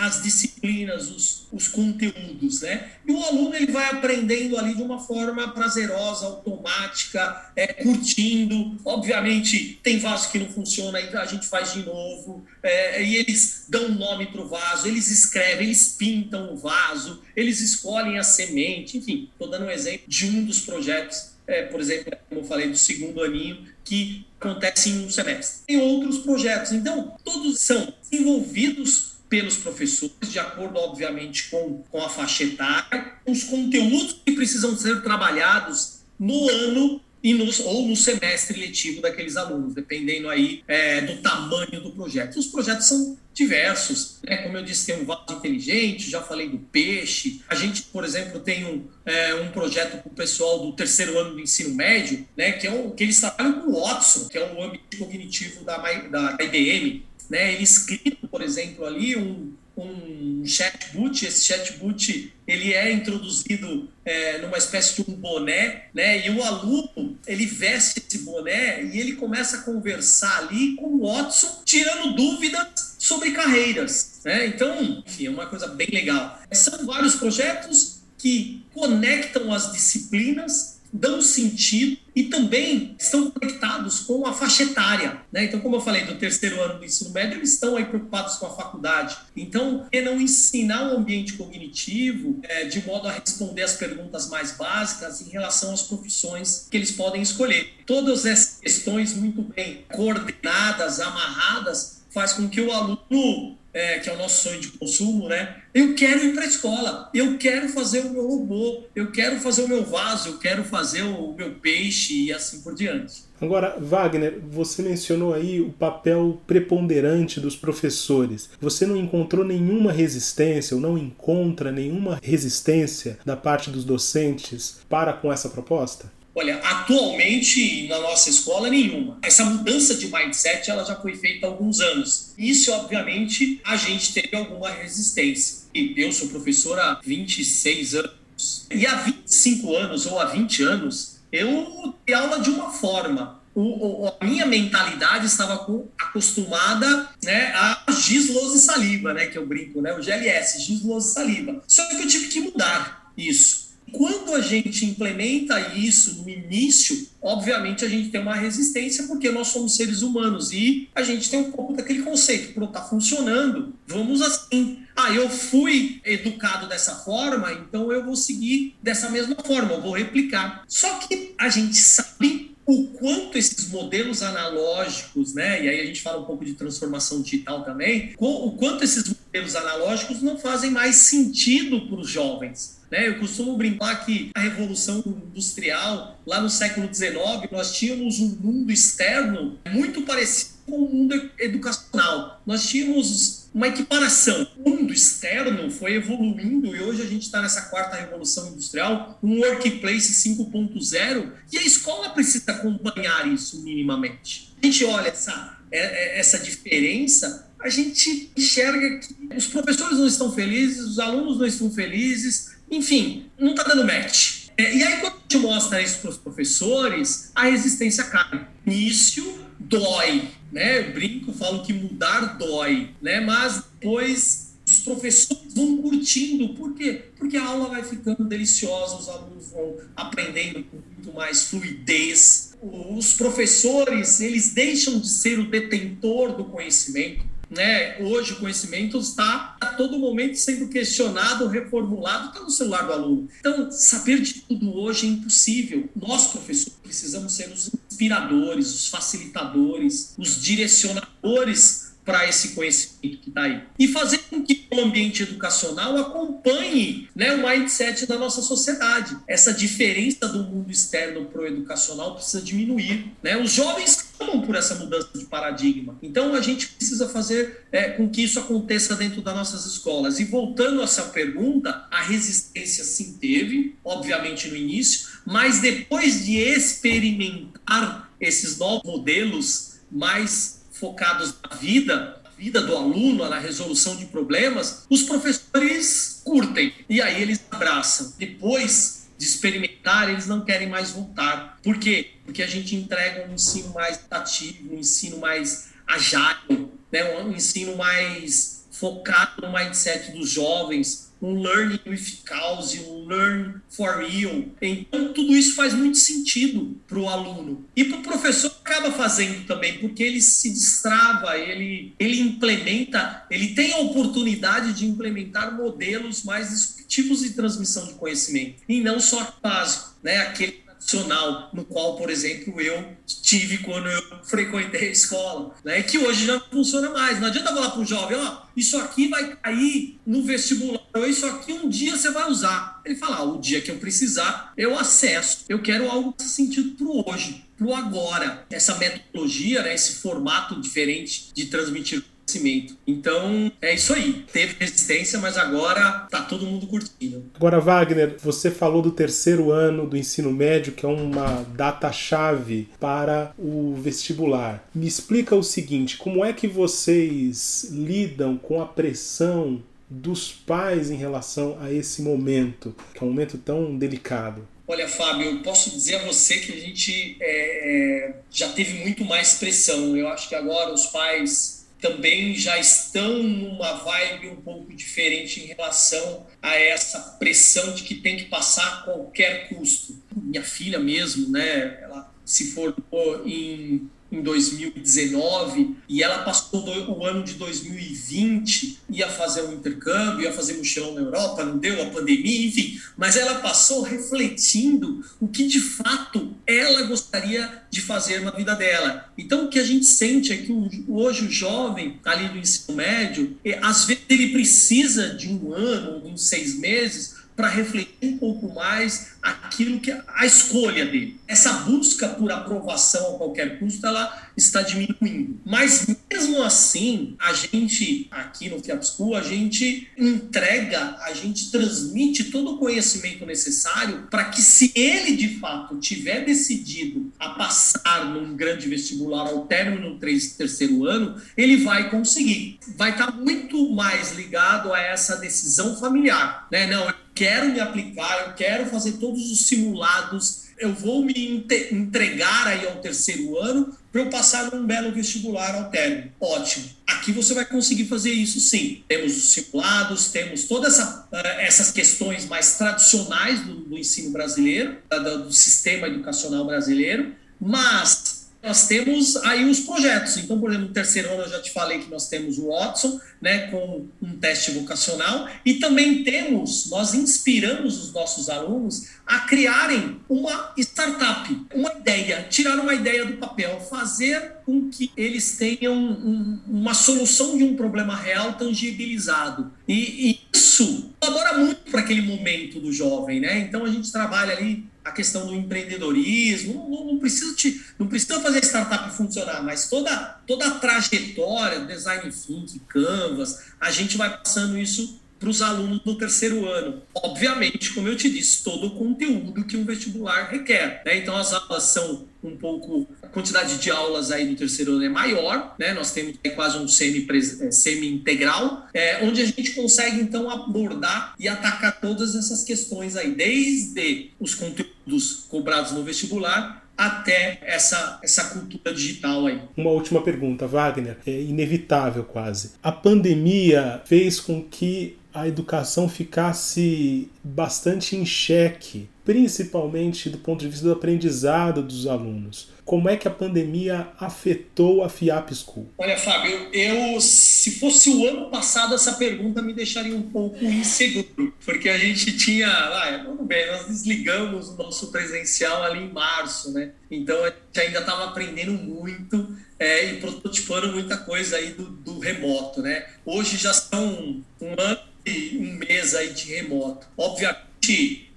as 0.04 0.22
disciplinas, 0.22 1.10
os, 1.10 1.48
os 1.52 1.68
conteúdos, 1.70 2.62
né? 2.62 2.92
E 3.08 3.12
o 3.12 3.24
aluno 3.24 3.56
ele 3.56 3.72
vai 3.72 3.90
aprendendo 3.90 4.58
ali 4.58 4.76
de 4.76 4.82
uma 4.82 5.00
forma 5.00 5.48
prazerosa, 5.54 6.26
automática, 6.26 7.52
é, 7.56 7.68
curtindo. 7.68 8.78
Obviamente, 8.84 9.80
tem 9.82 10.00
vaso 10.00 10.30
que 10.30 10.40
não 10.40 10.50
funciona, 10.50 10.98
aí 10.98 11.08
a 11.16 11.26
gente 11.26 11.48
faz 11.48 11.74
de 11.74 11.84
novo. 11.84 12.46
É, 12.62 13.02
e 13.02 13.16
eles 13.16 13.66
dão 13.70 13.90
nome 13.90 14.26
para 14.28 14.42
o 14.42 14.48
vaso, 14.48 14.88
eles 14.88 15.10
escrevem, 15.10 15.68
eles 15.68 15.96
pintam 15.98 16.54
o 16.54 16.58
vaso, 16.58 17.22
eles 17.34 17.62
escolhem 17.62 18.20
a 18.20 18.24
semente. 18.24 18.98
Enfim, 18.98 19.30
estou 19.32 19.50
dando 19.50 19.66
um 19.66 19.72
exemplo 19.72 20.06
de 20.06 20.26
um 20.26 20.44
dos 20.44 20.60
projetos, 20.60 21.32
é, 21.48 21.64
por 21.64 21.80
exemplo, 21.80 22.12
como 22.28 22.42
eu 22.42 22.46
falei, 22.46 22.70
do 22.70 22.78
segundo 22.78 23.24
aninho, 23.24 23.66
que 23.86 24.26
acontece 24.38 24.90
em 24.90 25.06
um 25.06 25.10
semestre. 25.10 25.66
Tem 25.66 25.78
outros 25.78 26.18
projetos. 26.20 26.74
Então, 26.74 27.16
todos 27.24 27.62
são 27.62 27.94
desenvolvidos 28.02 29.13
pelos 29.34 29.58
professores, 29.58 30.30
de 30.30 30.38
acordo, 30.38 30.78
obviamente, 30.78 31.50
com, 31.50 31.82
com 31.90 32.04
a 32.04 32.08
faixa 32.08 32.44
etária, 32.44 33.14
os 33.26 33.44
conteúdos 33.46 34.22
que 34.24 34.34
precisam 34.34 34.78
ser 34.78 35.02
trabalhados 35.02 36.04
no 36.20 36.48
ano 36.48 37.02
e 37.24 37.34
no, 37.34 37.46
ou 37.66 37.88
no 37.88 37.96
semestre 37.96 38.60
letivo 38.60 39.02
daqueles 39.02 39.36
alunos, 39.36 39.74
dependendo 39.74 40.30
aí 40.30 40.62
é, 40.68 41.02
do 41.02 41.20
tamanho 41.20 41.82
do 41.82 41.90
projeto. 41.94 42.38
Os 42.38 42.46
projetos 42.46 42.86
são 42.86 43.18
diversos, 43.34 44.20
né? 44.24 44.38
como 44.38 44.56
eu 44.56 44.64
disse, 44.64 44.86
tem 44.86 45.02
um 45.02 45.06
vaso 45.06 45.24
inteligente, 45.32 46.12
já 46.12 46.22
falei 46.22 46.50
do 46.50 46.60
peixe. 46.60 47.42
A 47.50 47.56
gente, 47.56 47.82
por 47.84 48.06
exemplo, 48.06 48.40
tem 48.40 48.66
um, 48.66 48.86
é, 49.04 49.34
um 49.34 49.50
projeto 49.50 50.04
com 50.04 50.10
o 50.10 50.14
pessoal 50.14 50.60
do 50.60 50.74
terceiro 50.74 51.18
ano 51.18 51.32
do 51.32 51.40
ensino 51.40 51.74
médio, 51.74 52.28
né? 52.38 52.52
que, 52.52 52.68
é 52.68 52.72
um, 52.72 52.92
que 52.92 53.02
eles 53.02 53.20
trabalham 53.20 53.62
com 53.62 53.72
o 53.72 53.84
Watson, 53.84 54.28
que 54.28 54.38
é 54.38 54.54
um 54.54 54.62
ambiente 54.62 54.98
cognitivo 54.98 55.64
da, 55.64 55.78
da 55.78 56.38
IBM, 56.40 57.04
né? 57.34 57.52
Eles 57.52 57.80
criam, 57.80 58.16
por 58.30 58.44
exemplo, 58.44 58.86
ali 58.86 59.16
um, 59.16 59.52
um 59.76 60.46
chatbot. 60.46 61.26
Esse 61.26 61.46
chatbot 61.46 62.32
ele 62.48 62.74
é 62.74 62.92
introduzido 62.92 63.90
é, 64.06 64.38
numa 64.38 64.60
espécie 64.60 65.02
de 65.02 65.10
um 65.10 65.16
boné, 65.16 65.88
né? 65.96 66.28
E 66.28 66.30
o 66.30 66.44
aluno 66.44 67.18
ele 67.26 67.48
veste 67.48 68.04
esse 68.08 68.20
boné 68.20 68.84
e 68.84 69.00
ele 69.00 69.14
começa 69.14 69.58
a 69.58 69.62
conversar 69.62 70.44
ali 70.44 70.76
com 70.76 70.86
o 70.86 71.08
Watson, 71.08 71.64
tirando 71.66 72.16
dúvidas 72.16 72.96
sobre 73.00 73.32
carreiras, 73.32 74.22
né? 74.24 74.46
Então, 74.46 75.04
enfim, 75.04 75.26
é 75.26 75.30
uma 75.32 75.48
coisa 75.48 75.68
bem 75.70 75.88
legal. 75.92 76.40
São 76.52 76.86
vários 76.86 77.16
projetos 77.16 78.04
que 78.16 78.64
conectam 78.76 79.52
as 79.52 79.74
disciplinas 79.74 80.73
dão 80.94 81.22
sentido 81.22 81.98
e 82.16 82.26
também 82.26 82.96
estão 83.00 83.32
conectados 83.32 84.02
com 84.02 84.28
a 84.28 84.32
faixa 84.32 84.64
etária. 84.64 85.22
Né? 85.32 85.46
Então, 85.46 85.60
como 85.60 85.78
eu 85.78 85.82
falei, 85.82 86.06
do 86.06 86.16
terceiro 86.16 86.62
ano 86.62 86.78
do 86.78 86.86
ensino 86.86 87.10
médio, 87.10 87.40
eles 87.40 87.54
estão 87.54 87.76
aí 87.76 87.86
preocupados 87.86 88.36
com 88.36 88.46
a 88.46 88.56
faculdade. 88.56 89.18
Então, 89.36 89.88
é 89.92 90.02
não 90.02 90.22
ensinar 90.22 90.94
o 90.94 90.98
ambiente 90.98 91.34
cognitivo 91.34 92.40
é, 92.44 92.66
de 92.66 92.86
modo 92.86 93.08
a 93.08 93.12
responder 93.12 93.64
as 93.64 93.74
perguntas 93.74 94.30
mais 94.30 94.52
básicas 94.52 95.22
em 95.22 95.30
relação 95.32 95.74
às 95.74 95.82
profissões 95.82 96.68
que 96.70 96.78
eles 96.78 96.92
podem 96.92 97.22
escolher. 97.22 97.74
Todas 97.88 98.26
essas 98.26 98.60
questões 98.60 99.16
muito 99.16 99.42
bem 99.42 99.84
coordenadas, 99.92 101.00
amarradas, 101.00 102.04
faz 102.12 102.34
com 102.34 102.48
que 102.48 102.62
o 102.62 102.72
aluno 102.72 103.58
é, 103.74 104.00
que 104.00 104.10
é 104.10 104.14
o 104.14 104.18
nosso 104.18 104.44
sonho 104.44 104.62
de 104.62 104.68
consumo, 104.70 105.28
né? 105.28 105.58
Eu 105.74 105.96
quero 105.96 106.24
ir 106.24 106.34
para 106.34 106.44
a 106.44 106.48
escola, 106.48 107.10
eu 107.14 107.38
quero 107.38 107.68
fazer 107.70 108.02
o 108.02 108.12
meu 108.12 108.28
robô, 108.28 108.84
eu 108.96 109.12
quero 109.12 109.40
fazer 109.40 109.64
o 109.64 109.68
meu 109.68 109.84
vaso, 109.84 110.30
eu 110.30 110.38
quero 110.38 110.64
fazer 110.64 111.02
o 111.02 111.34
meu 111.34 111.56
peixe 111.56 112.26
e 112.26 112.34
assim 112.34 112.62
por 112.62 112.76
diante. 112.76 113.24
Agora, 113.42 113.78
Wagner, 113.80 114.40
você 114.50 114.82
mencionou 114.82 115.34
aí 115.34 115.60
o 115.60 115.72
papel 115.74 116.42
preponderante 116.48 117.40
dos 117.40 117.56
professores. 117.56 118.50
Você 118.62 118.86
não 118.86 118.96
encontrou 118.96 119.44
nenhuma 119.44 119.92
resistência 119.92 120.76
ou 120.76 120.82
não 120.82 120.98
encontra 120.98 121.72
nenhuma 121.72 122.20
resistência 122.22 123.18
da 123.26 123.36
parte 123.36 123.70
dos 123.70 123.84
docentes 123.84 124.80
para 124.88 125.12
com 125.12 125.34
essa 125.34 125.50
proposta? 125.50 126.10
Olha, 126.36 126.58
atualmente 126.58 127.88
na 127.88 128.00
nossa 128.00 128.30
escola 128.30 128.70
nenhuma. 128.70 129.20
Essa 129.22 129.46
mudança 129.46 129.96
de 129.96 130.08
mindset 130.08 130.70
ela 130.70 130.84
já 130.84 130.96
foi 130.96 131.16
feita 131.16 131.46
há 131.46 131.50
alguns 131.50 131.80
anos. 131.80 132.34
Isso, 132.38 132.72
obviamente, 132.72 133.62
a 133.64 133.76
gente 133.76 134.14
teve 134.14 134.36
alguma 134.36 134.70
resistência. 134.70 135.64
E 135.74 135.94
eu 135.98 136.12
sou 136.12 136.30
professor 136.30 136.80
há 136.80 137.00
26 137.04 137.96
anos. 137.96 138.68
E 138.72 138.86
há 138.88 138.96
25 138.96 139.76
anos 139.76 140.06
ou 140.08 140.20
há 140.20 140.26
20 140.26 140.64
anos, 140.64 141.20
eu 141.32 141.96
dei 142.06 142.16
aula 142.16 142.40
de 142.40 142.50
uma 142.50 142.72
forma. 142.72 143.42
O, 143.56 144.06
o, 144.06 144.18
a 144.20 144.26
minha 144.26 144.48
mentalidade 144.48 145.28
estava 145.28 145.68
acostumada 146.00 147.10
né, 147.24 147.54
a 147.54 147.86
giz, 147.92 148.34
lousa 148.34 148.58
e 148.58 148.60
saliva, 148.60 149.14
né, 149.14 149.28
que 149.28 149.38
eu 149.38 149.46
brinco, 149.46 149.80
né, 149.80 149.94
o 149.94 150.02
GLS, 150.02 150.60
giz, 150.60 150.82
lousa 150.84 151.10
e 151.10 151.14
saliva. 151.14 151.62
Só 151.68 151.86
que 151.86 151.96
eu 151.96 152.08
tive 152.08 152.30
que 152.30 152.40
mudar 152.40 153.12
isso. 153.16 153.63
Quando 153.94 154.34
a 154.34 154.42
gente 154.42 154.86
implementa 154.86 155.76
isso 155.76 156.24
no 156.24 156.30
início, 156.30 157.08
obviamente 157.22 157.86
a 157.86 157.88
gente 157.88 158.10
tem 158.10 158.20
uma 158.20 158.34
resistência 158.34 159.06
porque 159.06 159.30
nós 159.30 159.50
somos 159.50 159.76
seres 159.76 160.02
humanos 160.02 160.52
e 160.52 160.90
a 160.96 161.04
gente 161.04 161.30
tem 161.30 161.40
um 161.40 161.52
pouco 161.52 161.74
daquele 161.74 162.02
conceito, 162.02 162.54
pronto, 162.54 162.74
tá 162.74 162.82
funcionando, 162.82 163.74
vamos 163.88 164.22
assim. 164.24 164.80
Ah, 164.96 165.12
eu 165.14 165.30
fui 165.30 166.02
educado 166.04 166.68
dessa 166.68 166.96
forma, 166.96 167.52
então 167.54 167.92
eu 167.92 168.04
vou 168.04 168.16
seguir 168.16 168.76
dessa 168.82 169.10
mesma 169.10 169.36
forma, 169.36 169.74
eu 169.74 169.82
vou 169.82 169.94
replicar. 169.94 170.64
Só 170.68 170.98
que 170.98 171.34
a 171.38 171.50
gente 171.50 171.76
sabe 171.78 172.54
o 172.66 172.88
quanto 172.88 173.38
esses 173.38 173.70
modelos 173.70 174.22
analógicos, 174.24 175.34
né, 175.34 175.64
e 175.64 175.70
aí 175.70 175.82
a 175.82 175.86
gente 175.86 176.02
fala 176.02 176.22
um 176.22 176.26
pouco 176.26 176.46
de 176.46 176.54
transformação 176.54 177.22
digital 177.22 177.64
também, 177.64 178.14
o 178.18 178.52
quanto 178.52 178.84
esses 178.84 179.13
modelos 179.34 179.56
analógicos 179.56 180.22
não 180.22 180.38
fazem 180.38 180.70
mais 180.70 180.96
sentido 180.98 181.88
para 181.88 182.00
os 182.00 182.10
jovens. 182.10 182.78
Né? 182.92 183.08
Eu 183.08 183.20
costumo 183.20 183.58
brincar 183.58 184.06
que 184.06 184.30
a 184.36 184.40
Revolução 184.40 185.04
Industrial, 185.06 186.22
lá 186.26 186.40
no 186.40 186.50
século 186.50 186.88
XIX, 186.94 187.18
nós 187.52 187.76
tínhamos 187.76 188.20
um 188.20 188.38
mundo 188.40 188.72
externo 188.72 189.58
muito 189.72 190.04
parecido 190.04 190.54
com 190.68 190.78
o 190.78 190.94
mundo 190.94 191.32
educacional. 191.40 192.42
Nós 192.46 192.68
tínhamos 192.68 193.50
uma 193.52 193.68
equiparação. 193.68 194.48
O 194.64 194.70
mundo 194.70 194.94
externo 194.94 195.70
foi 195.72 195.96
evoluindo 195.96 196.76
e 196.76 196.82
hoje 196.82 197.02
a 197.02 197.06
gente 197.08 197.24
está 197.24 197.42
nessa 197.42 197.64
quarta 197.64 197.98
revolução 197.98 198.48
industrial, 198.50 199.18
um 199.24 199.40
workplace 199.40 200.14
5.0, 200.30 201.32
e 201.52 201.58
a 201.58 201.64
escola 201.64 202.10
precisa 202.10 202.52
acompanhar 202.52 203.28
isso 203.28 203.64
minimamente. 203.64 204.54
A 204.62 204.66
gente 204.66 204.86
olha 204.86 205.10
essa, 205.10 205.58
é, 205.72 205.80
é, 205.80 206.20
essa 206.20 206.38
diferença, 206.38 207.52
a 207.64 207.70
gente 207.70 208.30
enxerga 208.36 209.00
que 209.00 209.38
os 209.38 209.48
professores 209.48 209.98
não 209.98 210.06
estão 210.06 210.32
felizes, 210.34 210.84
os 210.84 211.00
alunos 211.00 211.40
não 211.40 211.46
estão 211.46 211.72
felizes, 211.72 212.52
enfim, 212.70 213.28
não 213.40 213.52
está 213.52 213.64
dando 213.64 213.86
match. 213.86 214.50
É, 214.58 214.76
e 214.76 214.84
aí, 214.84 214.98
quando 214.98 215.14
a 215.14 215.20
gente 215.22 215.38
mostra 215.38 215.82
isso 215.82 216.00
para 216.00 216.10
os 216.10 216.18
professores, 216.18 217.32
a 217.34 217.46
resistência 217.46 218.04
cai. 218.04 218.48
Início 218.68 219.40
dói, 219.58 220.28
né? 220.52 220.80
Eu 220.80 220.94
brinco, 220.94 221.32
falo 221.32 221.64
que 221.64 221.72
mudar 221.72 222.38
dói, 222.38 222.90
né? 223.02 223.22
Mas 223.22 223.64
depois 223.80 224.54
os 224.68 224.80
professores 224.80 225.54
vão 225.54 225.78
curtindo. 225.78 226.54
Por 226.56 226.76
quê? 226.76 227.06
Porque 227.18 227.38
a 227.38 227.46
aula 227.46 227.70
vai 227.70 227.84
ficando 227.84 228.26
deliciosa, 228.26 228.98
os 228.98 229.08
alunos 229.08 229.48
vão 229.52 229.78
aprendendo 229.96 230.64
com 230.66 230.78
muito 230.78 231.14
mais 231.14 231.44
fluidez. 231.44 232.56
Os 232.62 233.14
professores, 233.14 234.20
eles 234.20 234.54
deixam 234.54 235.00
de 235.00 235.10
ser 235.10 235.40
o 235.40 235.50
detentor 235.50 236.36
do 236.36 236.46
conhecimento 236.46 237.33
né? 237.50 237.98
Hoje 238.02 238.34
o 238.34 238.36
conhecimento 238.38 238.98
está 239.00 239.56
a 239.60 239.68
todo 239.68 240.00
momento 240.00 240.36
sendo 240.38 240.68
questionado, 240.68 241.48
reformulado, 241.48 242.30
está 242.30 242.40
no 242.42 242.50
celular 242.50 242.84
do 242.88 242.94
aluno. 242.94 243.30
Então, 243.40 243.72
saber 243.72 244.22
de 244.22 244.42
tudo 244.42 244.76
hoje 244.76 245.06
é 245.06 245.10
impossível. 245.10 245.90
Nós, 245.96 246.28
professores, 246.28 246.78
precisamos 246.82 247.34
ser 247.34 247.52
os 247.52 247.70
inspiradores, 247.90 248.74
os 248.74 248.88
facilitadores, 248.88 250.14
os 250.18 250.42
direcionadores 250.42 251.83
para 252.04 252.28
esse 252.28 252.50
conhecimento 252.50 253.20
que 253.20 253.30
está 253.30 253.44
aí. 253.44 253.62
E 253.80 253.88
fazer 253.88 254.20
com 254.30 254.44
que 254.44 254.68
o 254.72 254.82
ambiente 254.82 255.24
educacional 255.24 255.98
acompanhe 255.98 257.08
né, 257.16 257.34
o 257.36 257.48
mindset 257.48 258.06
da 258.06 258.18
nossa 258.18 258.42
sociedade. 258.42 259.18
Essa 259.28 259.54
diferença 259.54 260.28
do 260.28 260.44
mundo 260.44 260.72
externo 260.72 261.26
para 261.26 261.42
o 261.42 261.48
educacional 261.48 262.16
precisa 262.16 262.42
diminuir. 262.42 263.12
Né? 263.22 263.38
Os 263.38 263.52
jovens 263.52 264.14
clamam 264.18 264.42
por 264.42 264.56
essa 264.56 264.76
mudança 264.76 265.10
de 265.18 265.26
paradigma. 265.26 265.98
Então 266.02 266.34
a 266.34 266.42
gente 266.42 266.68
precisa 266.68 267.08
fazer 267.10 267.66
é, 267.72 267.90
com 267.90 268.10
que 268.10 268.24
isso 268.24 268.40
aconteça 268.40 268.96
dentro 268.96 269.22
das 269.22 269.36
nossas 269.36 269.66
escolas. 269.66 270.20
E 270.20 270.26
voltando 270.26 270.82
a 270.82 270.84
essa 270.84 271.04
pergunta, 271.04 271.88
a 271.90 272.02
resistência 272.04 272.84
sim 272.84 273.18
teve, 273.20 273.76
obviamente 273.84 274.50
no 274.50 274.56
início, 274.56 275.08
mas 275.26 275.62
depois 275.62 276.26
de 276.26 276.38
experimentar 276.38 278.12
esses 278.20 278.58
novos 278.58 278.84
modelos 278.84 279.74
mais 279.92 280.63
focados 280.74 281.36
na 281.42 281.56
vida, 281.56 282.22
vida 282.38 282.62
do 282.62 282.76
aluno, 282.76 283.30
na 283.30 283.40
resolução 283.40 283.96
de 283.96 284.08
problemas, 284.08 284.86
os 284.90 285.04
professores 285.04 286.22
curtem 286.26 286.74
e 286.90 287.02
aí 287.02 287.22
eles 287.22 287.40
abraçam. 287.50 288.14
Depois 288.18 289.08
de 289.18 289.26
experimentar, 289.26 290.10
eles 290.10 290.28
não 290.28 290.44
querem 290.44 290.68
mais 290.68 290.92
voltar. 290.92 291.60
Por 291.64 291.78
quê? 291.78 292.12
Porque 292.26 292.42
a 292.44 292.48
gente 292.48 292.76
entrega 292.76 293.30
um 293.30 293.34
ensino 293.34 293.70
mais 293.74 294.00
ativo, 294.10 294.74
um 294.74 294.80
ensino 294.80 295.18
mais 295.20 295.70
agile, 295.88 296.70
né? 296.92 297.22
um 297.22 297.32
ensino 297.32 297.78
mais 297.78 298.66
focado 298.72 299.44
no 299.44 299.54
mindset 299.54 300.12
dos 300.12 300.30
jovens, 300.30 301.13
um 301.24 301.42
learning 301.42 301.80
with 301.86 302.24
cause, 302.26 302.80
um 302.80 303.06
learn 303.06 303.62
for 303.70 303.98
real. 303.98 304.46
Então, 304.62 305.14
tudo 305.14 305.34
isso 305.34 305.56
faz 305.56 305.74
muito 305.74 305.98
sentido 305.98 306.78
para 306.88 307.00
o 307.00 307.08
aluno. 307.08 307.66
E 307.76 307.86
para 307.86 308.00
o 308.00 308.04
professor 308.04 308.54
acaba 308.64 308.92
fazendo 308.92 309.46
também, 309.46 309.78
porque 309.80 310.04
ele 310.04 310.22
se 310.22 310.50
destrava, 310.50 311.38
ele, 311.38 311.94
ele 311.98 312.20
implementa, 312.20 313.26
ele 313.30 313.56
tem 313.56 313.74
a 313.74 313.78
oportunidade 313.78 314.74
de 314.74 314.86
implementar 314.86 315.56
modelos 315.56 316.24
mais 316.24 316.50
disruptivos 316.50 317.22
de 317.22 317.32
transmissão 317.32 317.88
de 317.88 317.94
conhecimento, 317.94 318.62
e 318.68 318.82
não 318.82 319.00
só 319.00 319.38
básico, 319.42 319.96
né? 320.04 320.18
aquele 320.18 320.63
tradicional, 320.84 321.50
no 321.54 321.66
qual, 321.66 321.96
por 321.96 322.10
exemplo, 322.10 322.60
eu 322.62 322.96
tive 323.06 323.60
quando 323.60 323.88
eu 323.88 324.02
frequentei 324.24 324.90
a 324.90 324.92
escola, 324.92 325.56
né? 325.64 325.82
que 325.82 325.98
hoje 325.98 326.26
já 326.26 326.34
não 326.34 326.50
funciona 326.50 326.90
mais. 326.90 327.20
Não 327.20 327.28
adianta 327.28 327.54
falar 327.54 327.72
para 327.72 327.82
um 327.82 327.86
jovem, 327.86 328.18
ó, 328.18 328.44
isso 328.56 328.78
aqui 328.78 329.08
vai 329.08 329.36
cair 329.38 330.00
no 330.06 330.24
vestibular, 330.24 330.82
ou 330.94 331.08
isso 331.08 331.26
aqui 331.26 331.54
um 331.54 331.70
dia 331.70 331.96
você 331.96 332.12
vai 332.12 332.30
usar. 332.30 332.82
Ele 332.86 332.96
fala, 332.96 333.18
ah, 333.18 333.24
o 333.24 333.40
dia 333.40 333.62
que 333.62 333.72
eu 333.72 333.78
precisar, 333.78 334.54
eu 334.58 334.78
acesso. 334.78 335.46
Eu 335.50 335.62
quero 335.62 335.90
algo 335.90 336.14
nesse 336.18 336.32
sentido 336.32 336.76
para 336.76 336.88
o 336.88 337.10
hoje, 337.10 337.46
para 337.58 337.68
o 337.68 337.74
agora. 337.74 338.46
Essa 338.50 338.78
metodologia, 338.78 339.64
né, 339.64 339.74
esse 339.74 339.96
formato 339.96 340.60
diferente 340.60 341.30
de 341.34 341.46
transmitir 341.46 342.04
conhecimento. 342.34 342.76
Então, 342.88 343.52
é 343.62 343.74
isso 343.74 343.94
aí. 343.94 344.26
Teve 344.32 344.56
resistência, 344.60 345.20
mas 345.20 345.38
agora 345.38 346.08
tá 346.10 346.22
todo 346.22 346.46
mundo 346.46 346.68
curtindo. 346.68 347.26
Agora, 347.36 347.60
Wagner, 347.60 348.18
você 348.22 348.50
falou 348.50 348.82
do 348.82 348.92
terceiro 348.92 349.52
ano 349.52 349.88
do 349.88 349.98
ensino 349.98 350.32
médio, 350.32 350.74
que 350.74 350.86
é 350.86 350.90
uma 350.90 351.44
data-chave 351.56 352.70
para 352.80 353.34
o 353.38 353.76
vestibular. 353.76 354.64
Me 354.74 354.88
explica 354.88 355.36
o 355.36 355.44
seguinte: 355.44 355.98
como 355.98 356.24
é 356.24 356.34
que 356.34 356.48
vocês 356.48 357.68
lidam 357.72 358.38
com 358.38 358.62
a 358.62 358.66
pressão 358.66 359.62
dos 359.90 360.32
pais 360.32 360.90
em 360.90 360.96
relação 360.96 361.58
a 361.62 361.72
esse 361.72 362.02
momento, 362.02 362.76
que 362.94 363.04
é 363.04 363.06
um 363.06 363.10
momento 363.10 363.38
tão 363.38 363.78
delicado? 363.78 364.48
Olha, 364.66 364.88
Fábio, 364.88 365.30
eu 365.30 365.40
posso 365.40 365.70
dizer 365.72 365.96
a 365.98 366.06
você 366.06 366.38
que 366.38 366.54
a 366.54 366.56
gente 366.56 367.18
é, 367.20 368.08
é 368.08 368.14
já 368.32 368.50
teve 368.50 368.80
muito 368.80 369.04
mais 369.04 369.34
pressão. 369.34 369.96
Eu 369.96 370.08
acho 370.08 370.30
que 370.30 370.36
agora 370.36 370.74
os 370.74 370.86
pais 370.88 371.63
também 371.84 372.34
já 372.34 372.58
estão 372.58 373.22
numa 373.22 373.74
vibe 373.74 374.30
um 374.30 374.38
pouco 374.38 374.74
diferente 374.74 375.42
em 375.42 375.48
relação 375.48 376.26
a 376.42 376.56
essa 376.56 376.98
pressão 377.20 377.74
de 377.74 377.84
que 377.84 377.96
tem 377.96 378.16
que 378.16 378.26
passar 378.26 378.66
a 378.66 378.82
qualquer 378.84 379.50
custo. 379.50 380.02
Minha 380.16 380.42
filha 380.42 380.80
mesmo, 380.80 381.30
né, 381.30 381.80
ela 381.82 382.10
se 382.24 382.52
formou 382.52 383.28
em 383.28 383.90
em 384.14 384.22
2019 384.22 385.76
e 385.90 386.04
ela 386.04 386.20
passou 386.20 386.64
o 386.88 387.06
ano 387.06 387.24
de 387.24 387.34
2020, 387.34 388.80
ia 388.90 389.10
fazer 389.10 389.42
um 389.44 389.54
intercâmbio, 389.54 390.22
ia 390.22 390.32
fazer 390.32 390.54
mochilão 390.54 390.94
na 390.94 391.02
Europa, 391.02 391.44
não 391.44 391.58
deu 391.58 391.82
a 391.82 391.88
pandemia, 391.88 392.48
enfim, 392.48 392.80
mas 392.96 393.18
ela 393.18 393.36
passou 393.40 393.82
refletindo 393.82 395.04
o 395.20 395.28
que 395.28 395.48
de 395.48 395.60
fato 395.60 396.34
ela 396.46 396.84
gostaria 396.84 397.64
de 397.70 397.82
fazer 397.82 398.20
na 398.20 398.32
vida 398.32 398.56
dela. 398.56 399.12
Então 399.18 399.46
o 399.46 399.50
que 399.50 399.60
a 399.60 399.64
gente 399.64 399.86
sente 399.86 400.32
é 400.32 400.38
que 400.38 400.54
hoje 400.88 401.26
o 401.26 401.32
jovem 401.32 402.00
ali 402.06 402.30
do 402.30 402.38
ensino 402.38 402.78
médio, 402.78 403.36
às 403.62 403.86
vezes 403.86 404.04
ele 404.10 404.32
precisa 404.32 405.16
de 405.16 405.30
um 405.30 405.54
ano, 405.54 406.06
uns 406.06 406.28
seis 406.28 406.58
meses, 406.60 407.23
para 407.36 407.50
refletir 407.50 407.94
um 408.02 408.18
pouco 408.18 408.54
mais 408.54 409.14
aquilo 409.22 409.80
que 409.80 409.92
a 409.92 410.26
escolha 410.26 410.86
dele. 410.86 411.20
Essa 411.28 411.54
busca 411.54 412.10
por 412.10 412.32
aprovação 412.32 413.16
a 413.16 413.18
qualquer 413.18 413.60
custo, 413.60 413.86
ela 413.86 414.32
está 414.36 414.62
diminuindo. 414.62 415.40
Mas 415.46 415.88
mesmo 416.12 416.44
assim, 416.44 417.16
a 417.20 417.34
gente 417.34 418.08
aqui 418.12 418.50
no 418.50 418.60
Fiat 418.62 418.86
School, 418.86 419.16
a 419.16 419.22
gente 419.22 419.88
entrega, 419.98 420.98
a 421.02 421.14
gente 421.14 421.52
transmite 421.52 422.26
todo 422.26 422.56
o 422.56 422.58
conhecimento 422.58 423.26
necessário 423.26 424.08
para 424.10 424.26
que 424.26 424.42
se 424.42 424.72
ele 424.76 425.16
de 425.16 425.40
fato 425.40 425.78
tiver 425.78 426.26
decidido 426.26 427.12
a 427.20 427.30
passar 427.30 428.06
num 428.06 428.36
grande 428.36 428.68
vestibular 428.68 429.28
ao 429.28 429.46
término 429.46 429.96
do 429.96 430.00
terceiro 430.00 430.86
ano, 430.86 431.22
ele 431.38 431.58
vai 431.58 431.90
conseguir. 431.90 432.60
Vai 432.76 432.92
estar 432.92 433.12
muito 433.12 433.43
mais 433.72 434.14
ligado 434.14 434.74
a 434.74 434.80
essa 434.80 435.18
decisão 435.18 435.78
familiar, 435.78 436.48
né? 436.52 436.68
Não, 436.68 436.88
eu 436.88 436.96
quero 437.14 437.50
me 437.50 437.60
aplicar, 437.60 438.28
eu 438.28 438.34
quero 438.34 438.66
fazer 438.68 438.94
todos 438.94 439.32
os 439.32 439.46
simulados 439.48 440.44
eu 440.64 440.74
vou 440.74 441.04
me 441.04 441.46
entregar 441.72 442.48
aí 442.48 442.66
ao 442.66 442.78
terceiro 442.78 443.38
ano 443.38 443.76
para 443.92 444.02
eu 444.02 444.10
passar 444.10 444.52
num 444.52 444.66
belo 444.66 444.94
vestibular 444.94 445.56
ao 445.56 445.70
término. 445.70 446.12
Ótimo. 446.20 446.70
Aqui 446.88 447.12
você 447.12 447.34
vai 447.34 447.46
conseguir 447.46 447.86
fazer 447.86 448.12
isso 448.12 448.40
sim. 448.40 448.84
Temos 448.88 449.18
os 449.18 449.32
simulados, 449.32 450.10
temos 450.10 450.46
todas 450.46 450.80
essa, 450.80 451.08
eh, 451.12 451.46
essas 451.46 451.72
questões 451.72 452.26
mais 452.26 452.58
tradicionais 452.58 453.42
do, 453.42 453.56
do 453.56 453.78
ensino 453.78 454.12
brasileiro, 454.12 454.78
do 454.90 455.32
sistema 455.34 455.88
educacional 455.88 456.46
brasileiro, 456.46 457.14
mas 457.40 458.13
nós 458.44 458.68
temos 458.68 459.16
aí 459.18 459.46
os 459.50 459.62
projetos. 459.62 460.18
Então, 460.18 460.38
por 460.38 460.50
exemplo, 460.50 460.68
no 460.68 460.74
terceiro 460.74 461.14
ano 461.14 461.24
eu 461.24 461.30
já 461.30 461.42
te 461.42 461.52
falei 461.52 461.80
que 461.80 461.90
nós 461.90 462.10
temos 462.10 462.38
o 462.38 462.50
Watson, 462.50 463.00
né, 463.22 463.48
com 463.48 463.88
um 464.02 464.18
teste 464.18 464.52
vocacional, 464.52 465.30
e 465.46 465.56
também 465.56 466.04
temos, 466.04 466.70
nós 466.70 466.94
inspiramos 466.94 467.82
os 467.82 467.94
nossos 467.94 468.30
alunos 468.30 468.90
a 469.08 469.22
criarem 469.22 469.98
uma 470.10 470.54
startup, 470.58 471.34
uma 471.56 471.72
ideia, 471.72 472.28
tirar 472.30 472.60
uma 472.60 472.74
ideia 472.74 473.06
do 473.06 473.14
papel, 473.14 473.62
fazer 473.62 474.34
com 474.46 474.70
que 474.70 474.92
eles 474.98 475.38
tenham 475.38 475.74
um, 475.74 476.40
uma 476.46 476.74
solução 476.74 477.38
de 477.38 477.46
um 477.46 477.56
problema 477.56 477.96
real 477.96 478.34
tangibilizado. 478.34 479.54
E, 479.66 480.10
e 480.10 480.22
isso 480.34 480.94
colabora 481.00 481.38
muito 481.38 481.72
para 481.72 481.80
aquele 481.80 482.02
momento 482.02 482.60
do 482.60 482.74
jovem, 482.74 483.22
né? 483.22 483.40
Então 483.40 483.64
a 483.64 483.70
gente 483.70 483.90
trabalha 483.92 484.36
ali 484.36 484.66
a 484.84 484.92
questão 484.92 485.26
do 485.26 485.34
empreendedorismo, 485.34 486.70
não, 486.70 486.86
não, 486.86 487.00
precisa 487.00 487.36
te, 487.36 487.64
não 487.80 487.88
precisa 487.88 488.20
fazer 488.20 488.40
a 488.40 488.42
startup 488.42 488.96
funcionar, 488.96 489.42
mas 489.42 489.70
toda, 489.70 489.96
toda 490.28 490.48
a 490.48 490.60
trajetória, 490.60 491.66
design 491.66 492.12
thinking, 492.12 492.60
canvas, 492.68 493.46
a 493.60 493.72
gente 493.72 493.96
vai 493.96 494.18
passando 494.18 494.58
isso 494.58 495.03
para 495.24 495.30
os 495.30 495.42
alunos 495.42 495.80
do 495.80 495.96
terceiro 495.96 496.46
ano. 496.46 496.82
Obviamente, 496.94 497.74
como 497.74 497.88
eu 497.88 497.96
te 497.96 498.10
disse, 498.10 498.44
todo 498.44 498.68
o 498.68 498.72
conteúdo 498.72 499.46
que 499.46 499.56
um 499.56 499.64
vestibular 499.64 500.30
requer. 500.30 500.82
Né? 500.86 500.98
Então, 500.98 501.16
as 501.16 501.32
aulas 501.32 501.64
são 501.64 502.06
um 502.22 502.36
pouco. 502.36 502.86
A 503.02 503.08
quantidade 503.08 503.58
de 503.58 503.72
aulas 503.72 504.12
aí 504.12 504.30
no 504.30 504.36
terceiro 504.36 504.74
ano 504.74 504.84
é 504.84 504.90
maior, 504.90 505.56
né? 505.58 505.74
nós 505.74 505.94
temos 505.94 506.18
quase 506.36 506.58
um 506.58 506.66
é, 506.66 507.52
semi-integral, 507.52 508.68
é, 508.74 509.06
onde 509.06 509.22
a 509.22 509.26
gente 509.26 509.52
consegue, 509.52 510.02
então, 510.02 510.30
abordar 510.30 511.16
e 511.18 511.30
atacar 511.30 511.80
todas 511.80 512.16
essas 512.16 512.44
questões 512.44 512.98
aí, 512.98 513.16
desde 513.16 514.12
os 514.20 514.36
conteúdos 514.36 515.26
cobrados 515.30 515.72
no 515.72 515.84
vestibular 515.84 516.64
até 516.78 517.40
essa, 517.44 518.00
essa 518.04 518.26
cultura 518.26 518.74
digital 518.74 519.28
aí. 519.28 519.40
Uma 519.56 519.70
última 519.70 520.02
pergunta, 520.02 520.48
Wagner, 520.48 520.98
é 521.06 521.22
inevitável 521.22 522.04
quase. 522.04 522.54
A 522.62 522.72
pandemia 522.72 523.82
fez 523.86 524.20
com 524.20 524.44
que 524.44 524.98
a 525.14 525.28
educação 525.28 525.88
ficasse 525.88 527.10
bastante 527.24 527.96
em 527.96 528.06
xeque 528.06 528.90
principalmente 529.06 530.10
do 530.10 530.18
ponto 530.18 530.42
de 530.42 530.48
vista 530.48 530.66
do 530.66 530.72
aprendizado 530.72 531.62
dos 531.62 531.88
alunos. 531.88 532.52
Como 532.64 532.88
é 532.88 532.96
que 532.96 533.08
a 533.08 533.12
pandemia 533.12 533.90
afetou 534.00 534.84
a 534.84 534.90
FIAP 534.90 535.32
School? 535.34 535.70
Olha, 535.78 535.98
Fábio, 535.98 536.48
eu, 536.54 537.02
se 537.02 537.60
fosse 537.60 537.90
o 537.90 538.08
ano 538.08 538.30
passado, 538.30 538.74
essa 538.74 538.94
pergunta 538.94 539.42
me 539.42 539.54
deixaria 539.54 539.96
um 539.96 540.04
pouco 540.04 540.44
inseguro, 540.44 541.34
porque 541.44 541.68
a 541.68 541.78
gente 541.78 542.16
tinha, 542.18 542.48
ah, 542.48 543.04
tudo 543.04 543.24
bem, 543.26 543.52
nós 543.52 543.68
desligamos 543.68 544.50
o 544.50 544.56
nosso 544.56 544.92
presencial 544.92 545.62
ali 545.64 545.84
em 545.84 545.92
março, 545.92 546.54
né? 546.54 546.72
Então 546.90 547.22
a 547.26 547.28
gente 547.28 547.60
ainda 547.60 547.80
estava 547.80 548.06
aprendendo 548.06 548.54
muito 548.54 549.36
é, 549.60 549.92
e 549.92 549.98
prototipando 549.98 550.72
muita 550.72 550.96
coisa 550.96 551.36
aí 551.36 551.52
do, 551.52 551.66
do 551.66 552.00
remoto, 552.00 552.62
né? 552.62 552.86
Hoje 553.06 553.36
já 553.36 553.54
são 553.54 554.24
um 554.40 554.54
ano 554.58 554.80
e 555.06 555.38
um 555.38 555.58
mês 555.58 555.96
aí 555.96 556.14
de 556.14 556.34
remoto. 556.34 556.88
Obviamente 556.96 557.53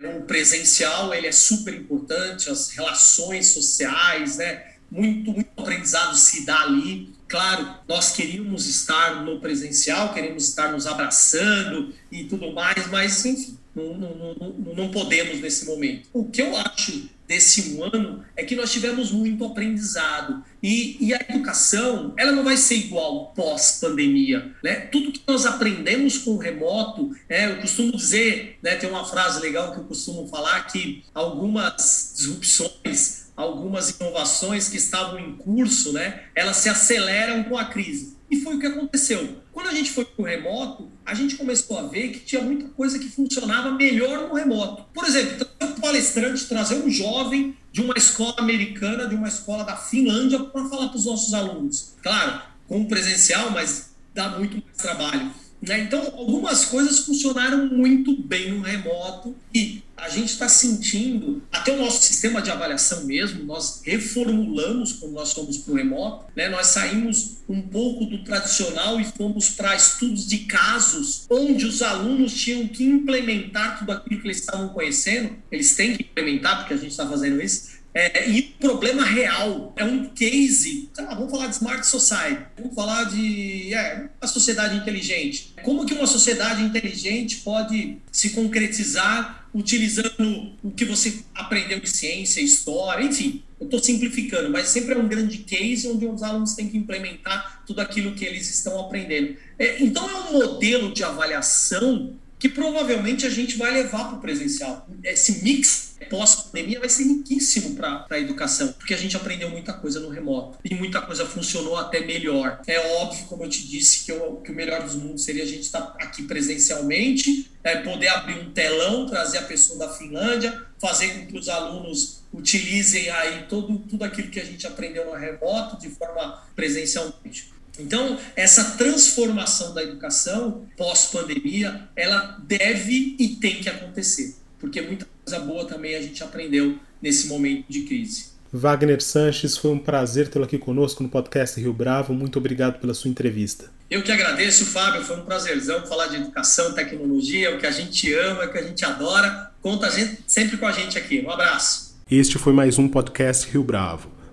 o 0.02 0.22
presencial 0.22 1.12
ele 1.14 1.26
é 1.26 1.32
super 1.32 1.74
importante, 1.74 2.50
as 2.50 2.70
relações 2.70 3.48
sociais, 3.48 4.36
né? 4.36 4.72
Muito, 4.90 5.32
muito 5.32 5.50
aprendizado 5.56 6.16
se 6.16 6.44
dá 6.46 6.60
ali. 6.62 7.12
Claro, 7.28 7.74
nós 7.88 8.12
queríamos 8.12 8.66
estar 8.66 9.24
no 9.24 9.40
presencial, 9.40 10.14
queremos 10.14 10.48
estar 10.48 10.70
nos 10.70 10.86
abraçando 10.86 11.92
e 12.10 12.24
tudo 12.24 12.52
mais, 12.52 12.86
mas 12.88 13.24
enfim, 13.24 13.58
não, 13.84 14.34
não, 14.34 14.74
não, 14.74 14.90
podemos 14.90 15.40
nesse 15.40 15.66
momento. 15.66 16.08
O 16.12 16.24
que 16.24 16.40
eu 16.40 16.56
acho 16.56 17.10
desse 17.28 17.74
um 17.74 17.84
ano 17.84 18.24
é 18.34 18.44
que 18.44 18.56
nós 18.56 18.72
tivemos 18.72 19.10
muito 19.10 19.44
aprendizado. 19.44 20.42
E, 20.62 20.96
e 21.00 21.12
a 21.12 21.20
educação, 21.28 22.14
ela 22.16 22.32
não 22.32 22.42
vai 22.42 22.56
ser 22.56 22.76
igual 22.76 23.32
pós-pandemia. 23.34 24.52
Né? 24.62 24.76
Tudo 24.76 25.12
que 25.12 25.20
nós 25.26 25.44
aprendemos 25.44 26.18
com 26.18 26.30
o 26.32 26.38
remoto, 26.38 27.14
né, 27.28 27.52
eu 27.52 27.60
costumo 27.60 27.94
dizer, 27.94 28.58
né, 28.62 28.76
tem 28.76 28.88
uma 28.88 29.04
frase 29.04 29.40
legal 29.40 29.72
que 29.72 29.80
eu 29.80 29.84
costumo 29.84 30.26
falar, 30.28 30.66
que 30.68 31.04
algumas 31.12 32.14
disrupções, 32.16 33.26
algumas 33.36 33.90
inovações 33.90 34.68
que 34.68 34.76
estavam 34.76 35.18
em 35.18 35.36
curso, 35.36 35.92
né, 35.92 36.24
elas 36.34 36.56
se 36.56 36.68
aceleram 36.68 37.44
com 37.44 37.58
a 37.58 37.66
crise. 37.66 38.15
E 38.30 38.40
foi 38.40 38.56
o 38.56 38.58
que 38.58 38.66
aconteceu. 38.66 39.36
Quando 39.52 39.68
a 39.68 39.74
gente 39.74 39.92
foi 39.92 40.04
para 40.04 40.22
o 40.22 40.26
remoto, 40.26 40.90
a 41.04 41.14
gente 41.14 41.36
começou 41.36 41.78
a 41.78 41.82
ver 41.82 42.08
que 42.08 42.20
tinha 42.20 42.42
muita 42.42 42.68
coisa 42.68 42.98
que 42.98 43.08
funcionava 43.08 43.70
melhor 43.70 44.28
no 44.28 44.34
remoto. 44.34 44.84
Por 44.92 45.04
exemplo, 45.04 45.44
trazer 45.44 45.72
um 45.72 45.80
palestrante, 45.80 46.46
trazer 46.46 46.74
um 46.76 46.90
jovem 46.90 47.56
de 47.72 47.80
uma 47.80 47.94
escola 47.96 48.34
americana, 48.38 49.06
de 49.06 49.14
uma 49.14 49.28
escola 49.28 49.64
da 49.64 49.76
Finlândia, 49.76 50.40
para 50.40 50.68
falar 50.68 50.88
para 50.88 50.96
os 50.96 51.06
nossos 51.06 51.32
alunos. 51.34 51.94
Claro, 52.02 52.42
com 52.66 52.84
presencial, 52.86 53.50
mas 53.50 53.94
dá 54.14 54.30
muito 54.30 54.62
mais 54.64 54.76
trabalho. 54.76 55.30
Né? 55.60 55.80
Então, 55.80 56.00
algumas 56.16 56.64
coisas 56.66 57.00
funcionaram 57.00 57.66
muito 57.66 58.16
bem 58.22 58.52
no 58.52 58.60
remoto 58.60 59.34
e 59.54 59.82
a 59.96 60.10
gente 60.10 60.28
está 60.28 60.48
sentindo, 60.48 61.42
até 61.50 61.72
o 61.72 61.78
nosso 61.78 62.04
sistema 62.04 62.42
de 62.42 62.50
avaliação 62.50 63.04
mesmo, 63.04 63.44
nós 63.44 63.80
reformulamos 63.82 64.92
quando 64.92 65.12
nós 65.12 65.32
fomos 65.32 65.56
para 65.56 65.72
o 65.72 65.76
remoto, 65.76 66.26
né? 66.36 66.50
nós 66.50 66.66
saímos 66.66 67.38
um 67.48 67.62
pouco 67.62 68.04
do 68.04 68.22
tradicional 68.22 69.00
e 69.00 69.04
fomos 69.04 69.48
para 69.48 69.74
estudos 69.74 70.26
de 70.26 70.40
casos, 70.40 71.24
onde 71.30 71.64
os 71.64 71.80
alunos 71.80 72.34
tinham 72.34 72.68
que 72.68 72.84
implementar 72.84 73.78
tudo 73.78 73.92
aquilo 73.92 74.20
que 74.20 74.26
eles 74.26 74.40
estavam 74.40 74.68
conhecendo, 74.68 75.34
eles 75.50 75.74
têm 75.74 75.96
que 75.96 76.02
implementar, 76.02 76.58
porque 76.58 76.74
a 76.74 76.76
gente 76.76 76.90
está 76.90 77.08
fazendo 77.08 77.40
isso, 77.40 77.75
é, 77.96 78.28
e 78.28 78.42
problema 78.42 79.02
real 79.02 79.72
é 79.74 79.82
um 79.82 80.10
case. 80.10 80.90
Lá, 80.98 81.14
vamos 81.14 81.30
falar 81.30 81.46
de 81.46 81.54
Smart 81.54 81.86
Society, 81.86 82.42
vamos 82.58 82.74
falar 82.74 83.04
de 83.04 83.72
é, 83.72 84.10
a 84.20 84.26
sociedade 84.26 84.76
inteligente. 84.76 85.54
Como 85.62 85.86
que 85.86 85.94
uma 85.94 86.06
sociedade 86.06 86.62
inteligente 86.62 87.38
pode 87.38 87.96
se 88.12 88.30
concretizar 88.30 89.48
utilizando 89.54 90.52
o 90.62 90.70
que 90.70 90.84
você 90.84 91.20
aprendeu 91.34 91.80
de 91.80 91.88
ciência, 91.88 92.42
história, 92.42 93.02
enfim. 93.02 93.42
Eu 93.58 93.64
estou 93.64 93.82
simplificando, 93.82 94.50
mas 94.50 94.68
sempre 94.68 94.92
é 94.92 94.98
um 94.98 95.08
grande 95.08 95.38
case 95.38 95.88
onde 95.88 96.04
os 96.04 96.22
alunos 96.22 96.52
têm 96.52 96.68
que 96.68 96.76
implementar 96.76 97.62
tudo 97.66 97.80
aquilo 97.80 98.12
que 98.12 98.26
eles 98.26 98.50
estão 98.54 98.78
aprendendo. 98.78 99.34
É, 99.58 99.82
então, 99.82 100.06
é 100.10 100.14
um 100.14 100.32
modelo 100.34 100.92
de 100.92 101.02
avaliação 101.02 102.14
que 102.46 102.54
provavelmente 102.54 103.26
a 103.26 103.30
gente 103.30 103.56
vai 103.56 103.72
levar 103.72 104.04
para 104.04 104.18
o 104.18 104.20
presencial. 104.20 104.88
Esse 105.02 105.42
mix 105.42 105.96
pós-pandemia 106.08 106.78
vai 106.78 106.88
ser 106.88 107.02
riquíssimo 107.04 107.74
para 107.74 108.06
a 108.08 108.18
educação, 108.18 108.72
porque 108.74 108.94
a 108.94 108.96
gente 108.96 109.16
aprendeu 109.16 109.50
muita 109.50 109.72
coisa 109.72 109.98
no 109.98 110.08
remoto 110.08 110.58
e 110.64 110.72
muita 110.72 111.00
coisa 111.00 111.26
funcionou 111.26 111.76
até 111.76 112.00
melhor. 112.00 112.60
É 112.66 112.78
óbvio, 112.98 113.24
como 113.24 113.44
eu 113.44 113.48
te 113.48 113.66
disse, 113.66 114.04
que, 114.04 114.12
eu, 114.12 114.36
que 114.36 114.52
o 114.52 114.54
melhor 114.54 114.82
dos 114.82 114.94
mundos 114.94 115.24
seria 115.24 115.42
a 115.42 115.46
gente 115.46 115.62
estar 115.62 115.80
tá 115.80 116.04
aqui 116.04 116.22
presencialmente, 116.22 117.50
é, 117.64 117.76
poder 117.78 118.08
abrir 118.08 118.38
um 118.38 118.52
telão, 118.52 119.06
trazer 119.06 119.38
a 119.38 119.42
pessoa 119.42 119.78
da 119.80 119.88
Finlândia, 119.88 120.62
fazer 120.78 121.14
com 121.14 121.26
que 121.26 121.36
os 121.36 121.48
alunos 121.48 122.22
utilizem 122.32 123.10
aí 123.10 123.46
todo, 123.48 123.76
tudo 123.78 124.04
aquilo 124.04 124.28
que 124.28 124.38
a 124.38 124.44
gente 124.44 124.66
aprendeu 124.66 125.06
no 125.06 125.16
remoto 125.16 125.80
de 125.80 125.88
forma 125.88 126.44
presencialmente. 126.54 127.55
Então, 127.78 128.18
essa 128.34 128.76
transformação 128.76 129.74
da 129.74 129.82
educação 129.82 130.66
pós-pandemia, 130.76 131.88
ela 131.94 132.38
deve 132.42 133.16
e 133.18 133.36
tem 133.36 133.60
que 133.60 133.68
acontecer, 133.68 134.34
porque 134.58 134.80
muita 134.80 135.06
coisa 135.24 135.44
boa 135.44 135.64
também 135.66 135.94
a 135.94 136.02
gente 136.02 136.22
aprendeu 136.22 136.78
nesse 137.00 137.26
momento 137.28 137.66
de 137.68 137.82
crise. 137.82 138.36
Wagner 138.52 139.02
Sanches, 139.02 139.56
foi 139.56 139.70
um 139.72 139.78
prazer 139.78 140.28
tê-lo 140.28 140.44
aqui 140.44 140.56
conosco 140.56 141.02
no 141.02 141.08
podcast 141.08 141.60
Rio 141.60 141.72
Bravo. 141.72 142.14
Muito 142.14 142.38
obrigado 142.38 142.80
pela 142.80 142.94
sua 142.94 143.10
entrevista. 143.10 143.70
Eu 143.90 144.02
que 144.02 144.10
agradeço, 144.10 144.64
Fábio. 144.66 145.02
Foi 145.02 145.16
um 145.16 145.24
prazerzão 145.24 145.86
falar 145.86 146.06
de 146.06 146.16
educação, 146.16 146.72
tecnologia, 146.72 147.54
o 147.54 147.58
que 147.58 147.66
a 147.66 147.70
gente 147.70 148.12
ama, 148.14 148.44
o 148.44 148.50
que 148.50 148.58
a 148.58 148.62
gente 148.62 148.84
adora. 148.84 149.52
Conta 149.60 149.86
a 149.86 149.90
gente, 149.90 150.22
sempre 150.26 150.56
com 150.56 150.66
a 150.66 150.72
gente 150.72 150.96
aqui. 150.96 151.22
Um 151.24 151.30
abraço. 151.30 151.96
Este 152.10 152.38
foi 152.38 152.52
mais 152.52 152.78
um 152.78 152.88
podcast 152.88 153.50
Rio 153.50 153.62
Bravo. 153.62 154.15